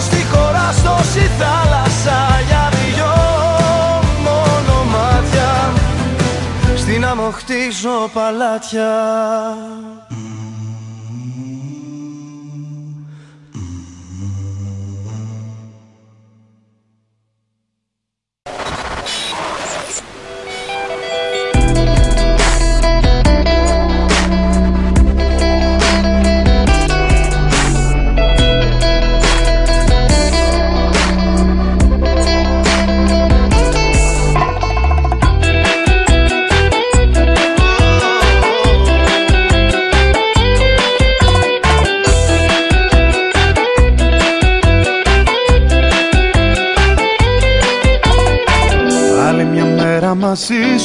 Ως 0.00 0.08
τη 0.08 0.24
χώρα 0.24 0.72
στόση 0.72 1.30
θάλασσα 1.38 2.40
για 2.46 2.68
δυο 2.70 3.14
μόνο 4.22 4.84
μάτια. 4.84 5.72
Στην 6.76 7.04
άμμο 7.04 7.30
χτίζω 7.30 8.10
παλάτια 8.12 8.90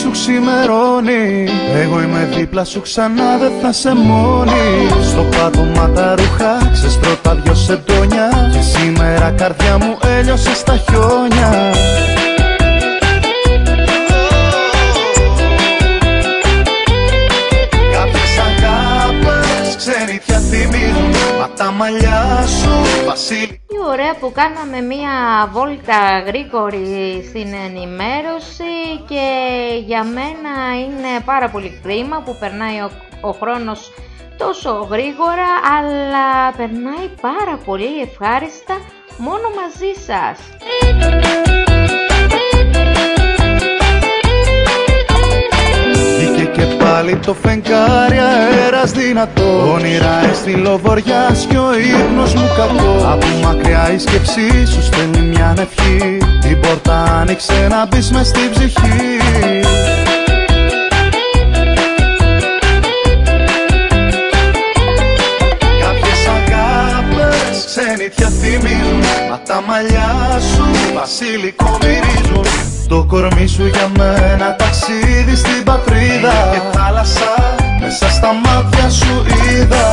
σου 0.02 0.12
ξημερώνει. 0.12 1.48
Εγώ 1.76 2.02
είμαι 2.02 2.30
δίπλα 2.36 2.64
σου 2.64 2.82
ξανά 2.82 3.38
δεν 3.38 3.52
θα 3.62 3.72
σε 3.72 3.96
μόνη. 3.96 4.88
Στο 5.02 5.22
πάτωμα 5.22 5.89
τα 5.89 6.16
ρούχα 6.16 6.70
ξεστρώ 6.74 7.16
τα 7.22 7.36
δυο 7.36 7.54
σεντόνια. 7.54 8.50
Και 8.54 8.62
σήμερα 8.62 9.32
καρδιά 9.32 9.78
μου 9.78 9.98
έλειωσε 10.18 10.56
στα 10.56 10.78
χιόνια. 10.78 11.74
Κάποιες 17.93 18.34
αγάπες 18.48 19.76
ξενιτιά 19.78 20.39
θυμίζουν. 20.39 21.14
Μα 21.39 21.50
τα 21.58 21.72
μαλλιά 21.72 22.46
σου 22.60 22.70
βασίλη 23.06 23.60
Τι 23.64 23.64
ωραία 23.86 24.16
που 24.20 24.32
κάναμε 24.32 24.82
μία 24.82 25.12
βόλτα 25.52 26.20
γρήγορη 26.26 27.24
στην 27.28 27.54
ενημέρωση 27.54 28.74
και 29.08 29.28
για 29.86 30.04
μένα 30.04 30.80
είναι 30.80 31.24
πάρα 31.26 31.50
πολύ 31.50 31.80
κρίμα 31.84 32.22
που 32.22 32.36
περνάει 32.40 32.80
ο, 32.80 32.92
ο 33.22 33.32
χρόνος 33.32 33.92
τόσο 34.38 34.88
γρήγορα 34.92 35.50
αλλά 35.78 36.52
περνάει 36.58 37.08
πάρα 37.22 37.58
πολύ 37.66 38.02
ευχάριστα 38.02 38.76
μόνο 39.18 39.50
μαζί 39.62 39.94
σας. 40.06 40.40
Πάλι 46.96 47.16
το 47.16 47.36
φεγγάρι 47.43 48.18
αέρας 48.18 48.91
δυνατό. 48.91 49.72
Όνειρα 49.74 50.22
λοβοριάς 50.64 51.46
και 51.50 51.58
ο 51.58 51.70
ύπνος 51.78 52.34
μου 52.34 52.48
κακό. 52.58 53.08
Από 53.12 53.28
μακριά 53.43 53.91
η 53.93 53.98
σκέψη 53.98 54.66
σου 54.66 54.82
στέλνει 54.84 55.22
μια 55.22 55.54
ευχή. 55.58 56.18
Την 56.41 56.60
πόρτα 56.60 57.04
άνοιξε 57.22 57.68
να 57.70 57.88
μπεις 57.88 58.12
μες 58.12 58.28
στην 58.28 58.50
ψυχή. 58.52 59.20
Ξενιτιά 67.66 68.30
θυμίζουν 68.30 69.04
Μα 69.30 69.39
τα 69.39 69.62
μαλλιά 69.68 70.39
σου 70.39 70.66
βασίλικο 70.93 71.78
μυρίζουν 71.82 72.64
Το 72.88 73.04
κορμί 73.08 73.48
σου 73.48 73.66
για 73.68 73.88
μένα 73.98 74.56
ταξίδι 74.56 75.36
στην 75.36 75.64
πατρίδα. 75.64 76.34
Και 76.52 76.78
θάλασσα 76.78 77.34
μέσα 77.80 78.10
στα 78.10 78.30
μάτια 78.44 78.90
σου 78.90 79.26
είδα. 79.50 79.86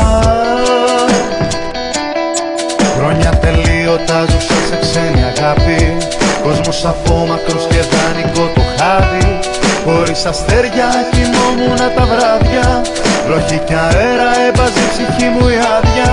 Χρόνια 2.97 3.31
τελείωτα 3.31 4.21
ζούσα 4.31 4.59
σε 4.69 4.79
ξένη 4.81 5.25
αγάπη. 5.33 5.97
Κόσμος 6.43 6.85
αφόμακρος 6.85 7.67
και 7.69 7.81
δανεικό 7.93 8.45
το 8.55 8.63
χάδι. 8.77 9.39
Χωρίς 9.85 10.25
αστέρια 10.25 10.89
κοιμόμουν 11.13 11.81
τα 11.97 12.05
βράδια. 12.11 12.83
Βροχή 13.27 13.59
και 13.67 13.75
αέρα 13.75 14.31
έβαζε 14.49 14.81
η 14.87 14.89
ψυχή 14.93 15.29
μου 15.35 15.49
η 15.49 15.59
άδεια. 15.77 16.13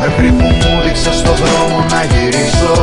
Μέχρι 0.00 0.28
που 0.38 0.46
μου 0.60 0.80
δείξα 0.84 1.12
στο 1.12 1.32
δρόμο 1.42 1.78
να 1.92 2.00
γυρίσω 2.10 2.74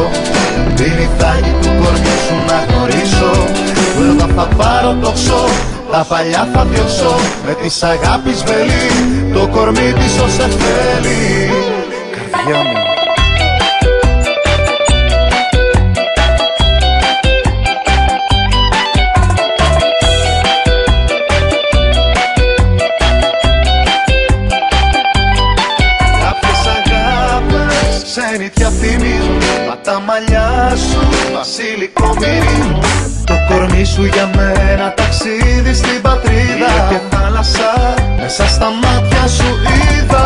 Την 0.77 0.95
ηθάκη 1.05 1.53
του 1.61 1.71
κορμιού 1.79 2.17
σου 2.25 2.37
να 2.49 2.57
γνωρίσω. 2.67 3.31
Που 3.95 4.33
θα 4.35 4.47
πάρω 4.57 4.97
το 5.01 5.11
ξώ 5.11 5.45
τα 5.91 6.05
παλιά 6.09 6.47
θα 6.53 6.65
διώξω 6.65 7.15
Με 7.45 7.53
της 7.53 7.83
αγάπης 7.83 8.43
βελή 8.43 9.33
Το 9.33 9.47
κορμί 9.47 9.93
της 9.93 10.19
όσε 10.19 10.47
θέλει. 10.47 11.49
Καρδιά 12.11 12.63
μου 12.63 12.86
μαλλιά 30.07 30.73
σου 30.75 30.99
βασίλικο 31.33 32.07
μυρίζουν 32.19 32.81
Το 33.25 33.33
κορμί 33.49 33.83
σου 33.83 34.05
για 34.05 34.29
μένα 34.35 34.93
ταξίδι 34.93 35.73
στην 35.73 36.01
πατρίδα. 36.01 36.71
Και 36.89 37.15
θάλασσα 37.15 37.93
μέσα 38.19 38.47
στα 38.47 38.69
μάτια 38.81 39.27
σου 39.27 39.49
είδα 39.73 40.25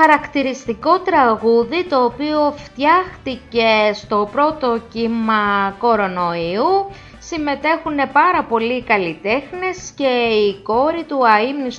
χαρακτηριστικό 0.00 1.00
τραγούδι 1.00 1.84
το 1.84 2.04
οποίο 2.04 2.54
φτιάχτηκε 2.56 3.70
στο 3.94 4.28
πρώτο 4.32 4.80
κύμα 4.92 5.74
κορονοϊού. 5.78 6.90
Συμμετέχουν 7.18 7.96
πάρα 8.12 8.44
πολλοί 8.48 8.82
καλλιτέχνες 8.82 9.92
και 9.96 10.12
η 10.48 10.62
κόρη 10.62 11.04
του 11.04 11.18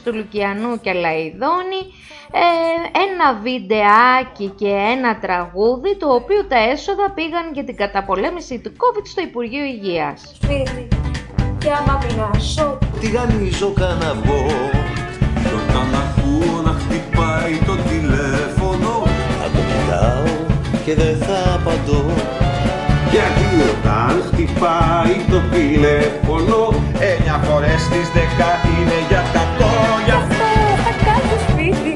του 0.03 0.15
Λουκιανού 0.15 0.79
και 0.79 0.93
Λαϊδόνη 0.93 1.81
ε, 2.31 2.45
ένα 3.05 3.39
βιντεάκι 3.41 4.47
και 4.55 4.67
ένα 4.67 5.19
τραγούδι 5.19 5.97
το 5.97 6.13
οποίο 6.13 6.45
τα 6.45 6.57
έσοδα 6.57 7.11
πήγαν 7.11 7.53
για 7.53 7.63
την 7.63 7.75
καταπολέμηση 7.75 8.59
του 8.59 8.71
COVID 8.71 9.03
στο 9.03 9.21
Υπουργείο 9.21 9.63
Υγείας. 9.63 10.21
Σπίτι 10.35 10.87
και 11.57 11.69
άμα 11.71 12.03
πεινάσω 12.07 12.77
τηγανίζω 12.99 13.73
καναβό 13.73 14.45
κι 15.41 15.53
όταν 15.55 15.77
ακούω 15.77 15.91
να 15.91 16.18
χτυπάει 17.29 17.59
το 17.65 17.75
τηλέφωνο. 17.89 18.91
Θα 19.39 19.47
το 19.53 19.61
κοιτάω 19.69 20.29
και 20.85 20.95
δεν 20.95 21.15
θα 21.25 21.39
απαντώ. 21.55 22.03
Γιατί 23.13 23.47
όταν 23.71 24.13
χτυπάει 24.27 25.15
το 25.31 25.39
τηλέφωνο 25.53 26.59
Εννιά 27.09 27.37
φορές 27.47 27.81
στις 27.87 28.07
δέκα 28.15 28.49
είναι 28.71 28.97
για 29.09 29.23
κακό 29.35 29.71
Γι' 30.05 30.15
αυτό 30.21 30.47
θα 30.85 30.93
κάτσω 31.05 31.37
σπίτι, 31.47 31.93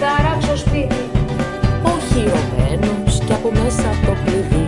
θα 0.00 0.10
ράξω 0.24 0.56
σπίτι. 0.64 1.02
Οχυρωμένος 1.92 3.14
κι 3.26 3.32
από 3.38 3.50
μέσα 3.60 3.88
το 4.06 4.12
κλειδί. 4.24 4.66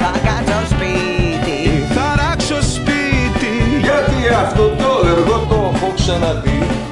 Θα 0.00 0.10
κάτσω 0.26 0.60
σπίτι, 0.72 1.58
θα 1.96 2.06
ράξω 2.20 2.58
σπίτι 2.74 3.52
Γιατί 3.86 4.18
αυτό 4.44 4.64
το 4.80 4.90
έργο 5.12 5.36
το 5.50 5.58
έχω 5.74 5.88
ξαναδεί 5.98 6.83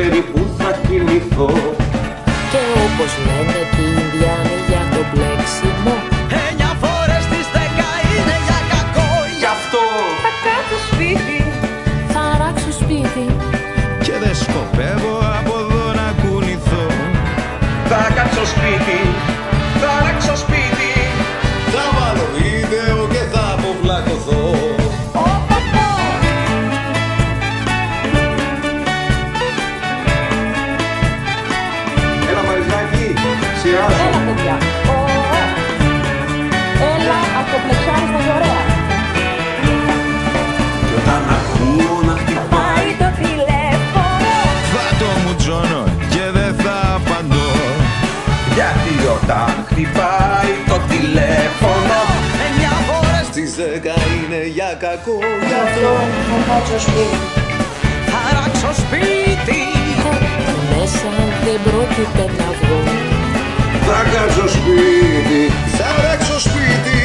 ξέρει 0.00 0.22
που 0.32 0.42
θα 0.58 0.70
κοιμηθώ. 0.86 1.50
Και 2.52 2.62
όπως 2.84 3.12
λένε 3.26 3.60
και 3.74 3.82
οι 3.90 3.94
Ινδιάνοι 4.02 4.56
για 4.70 4.82
το 4.94 5.00
μπλέξιμο. 5.10 5.94
Εννιά 6.42 6.72
φορές 6.82 7.24
τις 7.32 7.46
δέκα 7.56 7.88
είναι 8.10 8.36
για 8.46 8.60
κακό. 8.72 9.10
Γι' 9.40 9.50
αυτό. 9.56 9.84
Θα 10.24 10.32
κάτσω 10.44 10.78
σπίτι, 10.88 11.38
Θα 12.12 12.24
ράξω 12.40 12.72
σπίτι. 12.80 13.24
Και 14.04 14.14
δεν 14.22 14.34
σκοπεύω 14.44 15.14
από 15.38 15.54
εδώ 15.62 15.84
να 16.00 16.08
κουνηθώ. 16.20 16.86
Θα 17.90 18.02
κάτσω 18.16 18.44
σπίτι, 18.52 18.97
φορές 53.58 53.64
Στις 53.64 53.64
δέκα 53.64 53.94
είναι 54.14 54.46
για 54.46 54.76
κακό 54.78 55.18
Γι' 55.48 55.58
αυτό. 55.64 55.90
Θα 56.26 56.54
κάτσω 56.54 56.78
σπίτι 56.78 57.38
θα 58.10 58.22
ράξω 58.34 58.82
σπίτι. 58.82 59.60
Μέσα 60.70 61.10
δεν 61.44 61.60
πρόκειται 61.64 62.24
να 62.38 62.48
βγω. 62.58 62.78
Θα 63.86 64.00
κάτσω 64.12 64.48
σπίτι, 64.48 65.52
θα 65.76 66.02
ράξω 66.02 66.40
σπίτι. 66.40 67.00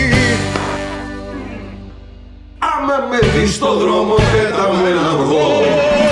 Άμα 2.59 3.07
με 3.09 3.19
δεις 3.27 3.53
στον 3.55 3.77
δρόμο 3.77 4.13
πέτα 4.13 4.69
με 4.83 4.89
να 4.89 5.23
βγω. 5.23 5.63
Σαββατό 5.63 6.02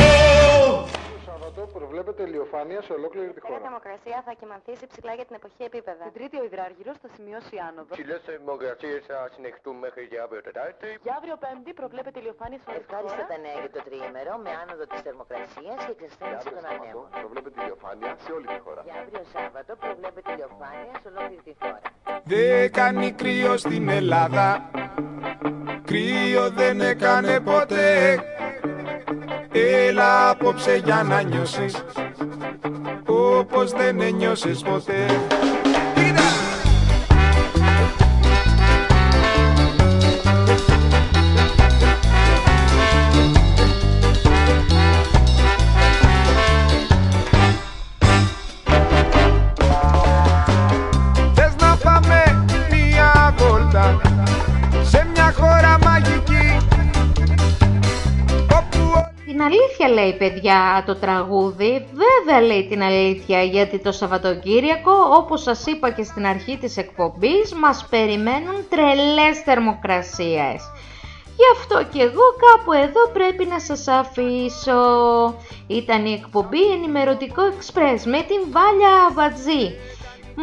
προβλέπεται 2.04 2.30
ηλιοφόρο 2.30 2.50
ηλιοφάνεια 2.62 2.80
σε 2.88 2.92
ολόκληρη 3.00 3.30
τη 3.38 3.42
Η 3.44 3.46
χώρα. 3.48 3.64
δημοκρασία 3.70 4.18
θα 4.28 4.34
κοιμανθήσει 4.40 4.86
ψηλά 4.92 5.12
για 5.20 5.26
την 5.30 5.36
εποχή 5.40 5.62
επίπεδα. 5.72 6.04
Την 6.08 6.16
Τρίτη 6.18 6.36
ο 6.42 6.44
Ιδράργυρος 6.50 6.96
θα 7.04 7.10
σημειώσει 7.16 7.56
άνοδο. 7.70 7.92
Ψηλές 7.98 8.22
δημοκρατίες 8.44 9.02
θα 9.10 9.18
συνεχιστούν 9.36 9.76
μέχρι 9.86 10.02
και 10.12 10.18
αύριο 10.26 10.42
Τετάρτη. 10.48 10.90
Για 11.06 11.14
αύριο 11.20 11.36
Πέμπτη 11.44 11.72
προβλέπεται 11.82 12.18
ηλιοφάνεια 12.24 12.58
σε 12.64 12.68
όλη 12.72 12.80
τη 12.84 12.86
χώρα. 12.90 13.00
Ευχάριστα 13.00 13.24
τα 13.32 13.38
νέα 13.46 13.58
για 13.64 13.72
το 13.76 13.82
τριήμερο 13.88 14.34
με 14.46 14.52
άνοδο 14.62 14.84
της 14.92 15.00
θερμοκρασίας 15.06 15.78
και 15.88 15.94
εξασθένηση 15.98 16.48
των 16.58 16.64
ανέμων. 16.72 17.06
Προβλέπεται 17.24 17.58
ηλιοφάνεια 17.64 18.12
σε 18.24 18.30
όλη 18.38 18.46
τη 18.54 18.60
χώρα. 18.66 18.82
Για 18.88 18.96
αύριο 19.02 19.24
Σάββατο 19.36 19.72
προβλέπεται 19.84 20.30
ηλιοφάνεια 20.36 20.94
σε 21.02 21.08
ολόκληρη 21.12 21.42
τη 21.50 21.54
χώρα. 21.62 21.80
Δεν 22.34 22.72
κάνει 22.80 23.08
κρύο 23.22 23.52
στην 23.66 23.84
Ελλάδα 24.00 24.46
Κρύο 25.92 26.50
δεν 26.56 26.82
έκανε 26.82 27.40
ποτέ. 27.40 28.20
Έλα 29.52 30.30
απόψε 30.30 30.82
για 30.84 31.04
να 31.04 31.22
νιώσεις 31.22 31.84
Όπως 33.06 33.72
δεν 33.72 34.02
ένιωσες 34.02 34.62
ποτέ 34.62 35.06
Την 59.42 59.50
αλήθεια 59.50 59.90
λέει 59.90 60.14
παιδιά 60.14 60.84
το 60.86 60.96
τραγούδι, 60.96 61.88
βέβαια 61.94 62.42
λέει 62.42 62.68
την 62.68 62.82
αλήθεια 62.82 63.44
γιατί 63.44 63.80
το 63.80 63.92
Σαββατοκύριακο 63.92 64.92
όπως 65.18 65.42
σας 65.42 65.66
είπα 65.66 65.92
και 65.92 66.04
στην 66.04 66.26
αρχή 66.26 66.58
της 66.58 66.78
εκπομπής 66.78 67.54
μας 67.54 67.86
περιμένουν 67.90 68.56
τρελές 68.70 69.40
θερμοκρασίες. 69.46 70.62
Γι' 71.26 71.52
αυτό 71.60 71.84
και 71.94 72.02
εγώ 72.02 72.24
κάπου 72.46 72.72
εδώ 72.72 73.10
πρέπει 73.14 73.46
να 73.46 73.60
σας 73.60 73.88
αφήσω. 73.88 74.82
Ήταν 75.68 76.06
η 76.06 76.14
εκπομπή 76.14 76.72
Ενημερωτικό 76.72 77.44
Εξπρές 77.46 78.06
με 78.06 78.22
την 78.22 78.42
Βάλια 78.52 78.94
Αβατζή. 79.10 79.76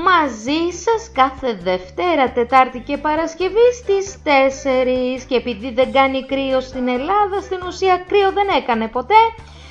Μαζί 0.04 0.62
σας 0.84 1.10
κάθε 1.12 1.58
Δευτέρα, 1.62 2.32
Τετάρτη 2.32 2.78
και 2.78 2.96
Παρασκευή 2.96 3.68
στις 3.80 4.16
4 4.24 5.24
και 5.28 5.34
επειδή 5.34 5.72
δεν 5.72 5.92
κάνει 5.92 6.26
κρύο 6.26 6.60
στην 6.60 6.88
Ελλάδα, 6.88 7.40
στην 7.42 7.58
ουσία 7.66 8.04
κρύο 8.08 8.32
δεν 8.32 8.48
έκανε 8.56 8.88
ποτέ, 8.88 9.20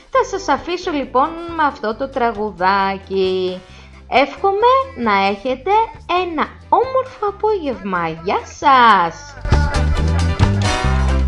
θα 0.09 0.23
σας 0.37 0.47
αφήσω 0.47 0.91
λοιπόν 0.91 1.29
με 1.55 1.63
αυτό 1.63 1.95
το 1.95 2.09
τραγουδάκι. 2.09 3.61
Εύχομαι 4.09 4.71
να 4.97 5.13
έχετε 5.27 5.71
ένα 6.23 6.45
όμορφο 6.69 7.25
απόγευμα. 7.27 8.07
Γεια 8.23 8.41
σας! 8.59 9.35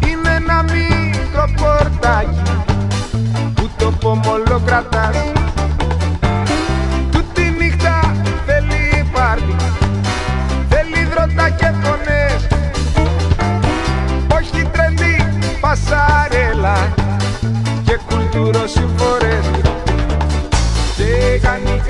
Είναι 0.07 0.35
ένα 0.35 0.63
μικρό 0.63 1.45
πορτάκι 1.57 2.51
Που 3.55 3.69
το 3.77 3.91
πομολό 3.99 4.61
κρατάς 4.65 5.48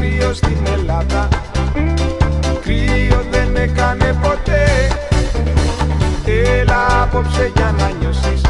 κρύο 0.09 0.33
στην 0.33 0.57
Ελλάδα. 0.73 1.27
Κρύο 2.61 3.25
δεν 3.31 3.55
έκανε 3.55 4.19
ποτέ. 4.21 4.65
Έλα 6.25 7.01
απόψε 7.01 7.51
για 7.55 7.75
να 7.77 7.91
νιώσεις 7.99 8.48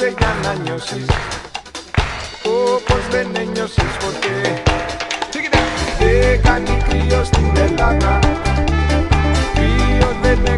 Έλα 0.00 0.08
απόψε 0.08 0.14
για 0.18 0.28
να 0.42 1.37